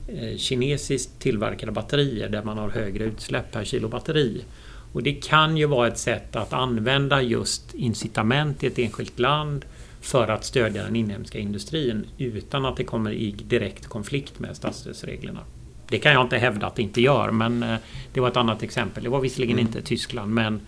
eh, 0.08 0.36
kinesiskt 0.36 1.18
tillverkade 1.20 1.72
batterier 1.72 2.28
där 2.28 2.42
man 2.42 2.58
har 2.58 2.68
högre 2.70 3.04
utsläpp 3.04 3.52
per 3.52 3.64
kilo 3.64 3.88
batteri. 3.88 4.44
Och 4.92 5.02
det 5.02 5.12
kan 5.12 5.56
ju 5.56 5.66
vara 5.66 5.88
ett 5.88 5.98
sätt 5.98 6.36
att 6.36 6.52
använda 6.52 7.22
just 7.22 7.74
incitament 7.74 8.64
i 8.64 8.66
ett 8.66 8.78
enskilt 8.78 9.18
land 9.18 9.64
för 10.00 10.28
att 10.28 10.44
stödja 10.44 10.82
den 10.82 10.96
inhemska 10.96 11.38
industrin 11.38 12.06
utan 12.18 12.64
att 12.64 12.76
det 12.76 12.84
kommer 12.84 13.12
i 13.12 13.30
direkt 13.30 13.86
konflikt 13.86 14.38
med 14.38 14.56
statsstödsreglerna. 14.56 15.40
Det 15.88 15.98
kan 15.98 16.12
jag 16.12 16.22
inte 16.22 16.38
hävda 16.38 16.66
att 16.66 16.74
det 16.74 16.82
inte 16.82 17.00
gör, 17.00 17.30
men 17.30 17.62
eh, 17.62 17.76
det 18.12 18.20
var 18.20 18.28
ett 18.28 18.36
annat 18.36 18.62
exempel. 18.62 19.04
Det 19.04 19.10
var 19.10 19.20
visserligen 19.20 19.58
inte 19.58 19.82
Tyskland, 19.82 20.34
men 20.34 20.60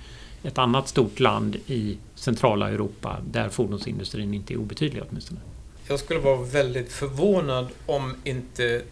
ett 0.43 0.59
annat 0.59 0.89
stort 0.89 1.21
land 1.21 1.57
i 1.67 1.99
centrala 2.15 2.71
Europa 2.71 3.17
där 3.31 3.49
fordonsindustrin 3.49 4.35
inte 4.35 4.55
är 4.55 4.57
obetydlig 4.57 5.03
åtminstone. 5.11 5.41
Jag 5.89 6.01
skulle 6.01 6.21
vara 6.21 6.43
väldigt 6.43 6.93
förvånad 6.93 7.69
om 7.87 8.17
inte 8.25 8.83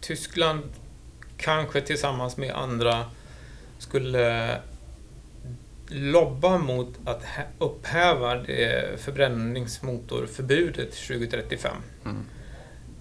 Tyskland, 0.00 0.60
kanske 1.36 1.80
tillsammans 1.80 2.36
med 2.36 2.54
andra, 2.54 3.04
skulle 3.80 4.56
lobba 5.88 6.58
mot 6.58 6.88
att 7.04 7.22
hä- 7.24 7.46
upphäva 7.58 8.34
det 8.34 9.00
förbränningsmotorförbudet 9.00 10.92
2035. 10.92 11.76
Mm. 12.04 12.24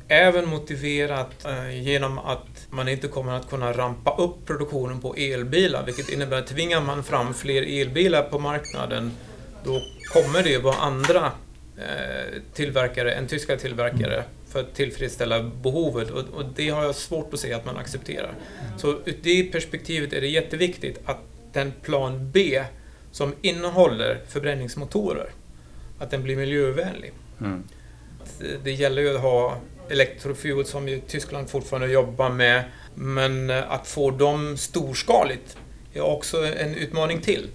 Även 0.07 0.49
motiverat 0.49 1.45
eh, 1.45 1.81
genom 1.81 2.19
att 2.19 2.67
man 2.69 2.87
inte 2.87 3.07
kommer 3.07 3.33
att 3.33 3.49
kunna 3.49 3.73
rampa 3.73 4.15
upp 4.17 4.45
produktionen 4.45 5.01
på 5.01 5.15
elbilar, 5.15 5.85
vilket 5.85 6.09
innebär 6.09 6.37
att 6.39 6.47
tvingar 6.47 6.81
man 6.81 7.03
fram 7.03 7.33
fler 7.33 7.81
elbilar 7.81 8.23
på 8.23 8.39
marknaden, 8.39 9.11
då 9.63 9.81
kommer 10.13 10.43
det 10.43 10.57
vara 10.57 10.75
andra 10.75 11.31
eh, 11.77 12.41
tillverkare 12.53 13.11
än 13.11 13.27
tyska 13.27 13.57
tillverkare 13.57 14.23
för 14.51 14.59
att 14.59 14.75
tillfredsställa 14.75 15.43
behovet 15.43 16.09
och, 16.09 16.23
och 16.33 16.45
det 16.55 16.69
har 16.69 16.83
jag 16.83 16.95
svårt 16.95 17.33
att 17.33 17.39
se 17.39 17.53
att 17.53 17.65
man 17.65 17.77
accepterar. 17.77 18.33
Så 18.77 18.87
ur 18.87 19.17
det 19.21 19.43
perspektivet 19.43 20.13
är 20.13 20.21
det 20.21 20.27
jätteviktigt 20.27 20.99
att 21.05 21.17
den 21.53 21.73
plan 21.83 22.31
B 22.31 22.63
som 23.11 23.33
innehåller 23.41 24.21
förbränningsmotorer, 24.27 25.29
att 25.99 26.11
den 26.11 26.23
blir 26.23 26.35
miljövänlig. 26.35 27.11
Mm. 27.41 27.63
Det- 28.63 28.71
gäller 28.71 29.01
ju 29.01 29.15
att 29.15 29.21
ha 29.21 29.57
Electrofuel 29.89 30.65
som 30.65 30.87
ju 30.87 30.99
Tyskland 31.07 31.49
fortfarande 31.49 31.87
jobbar 31.87 32.29
med, 32.29 32.63
men 32.95 33.49
att 33.49 33.87
få 33.87 34.11
dem 34.11 34.57
storskaligt 34.57 35.57
är 35.93 36.01
också 36.01 36.45
en 36.45 36.75
utmaning 36.75 37.21
till. 37.21 37.47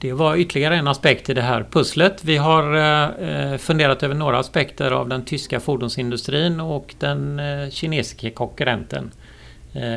Det 0.00 0.12
var 0.12 0.36
ytterligare 0.36 0.76
en 0.76 0.88
aspekt 0.88 1.30
i 1.30 1.34
det 1.34 1.42
här 1.42 1.66
pusslet. 1.70 2.24
Vi 2.24 2.36
har 2.36 2.76
eh, 2.76 3.28
eh, 3.28 3.58
funderat 3.58 4.02
över 4.02 4.14
några 4.14 4.38
aspekter 4.38 4.90
av 4.90 5.08
den 5.08 5.24
tyska 5.24 5.60
fordonsindustrin 5.60 6.60
och 6.60 6.94
den 6.98 7.38
eh, 7.38 7.70
kinesiska 7.70 8.30
konkurrenten. 8.30 9.10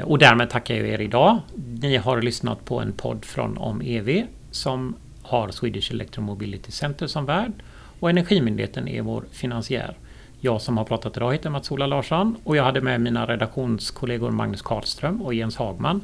Och 0.04 0.20
därmed 0.20 0.50
tackar 0.50 0.76
jag 0.76 0.88
er 0.88 1.02
idag. 1.02 1.40
Ni 1.82 1.98
har 1.98 2.22
lyssnat 2.22 2.66
på 2.66 2.80
en 2.80 2.92
podd 2.92 3.26
från 3.26 3.58
Om 3.58 3.82
EV 3.82 4.26
som 4.52 4.96
har 5.22 5.50
Swedish 5.50 5.92
Electromobility 5.92 6.72
Center 6.72 7.08
som 7.08 7.26
värd 7.26 7.52
och 8.00 8.10
Energimyndigheten 8.10 8.88
är 8.88 9.02
vår 9.02 9.24
finansiär. 9.32 9.98
Jag 10.40 10.62
som 10.62 10.78
har 10.78 10.86
pratat 10.86 11.18
idag 11.18 11.32
heter 11.32 11.50
Mats-Ola 11.50 11.88
Larsson 11.88 12.36
och 12.44 12.58
jag 12.58 12.64
hade 12.64 12.82
med 12.82 13.02
mina 13.02 13.26
redaktionskollegor 13.26 14.32
Magnus 14.32 14.62
Karlström 14.62 15.22
och 15.22 15.34
Jens 15.34 15.56
Hagman. 15.56 16.02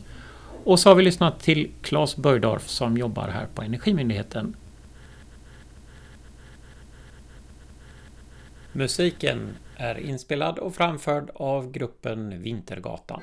Och 0.67 0.79
så 0.79 0.89
har 0.89 0.95
vi 0.95 1.03
lyssnat 1.03 1.39
till 1.39 1.71
Claes 1.81 2.15
Böjdorf 2.15 2.67
som 2.67 2.97
jobbar 2.97 3.27
här 3.27 3.47
på 3.55 3.61
Energimyndigheten. 3.61 4.55
Musiken 8.71 9.55
är 9.75 9.99
inspelad 9.99 10.59
och 10.59 10.75
framförd 10.75 11.29
av 11.33 11.71
gruppen 11.71 12.41
Vintergatan. 12.41 13.21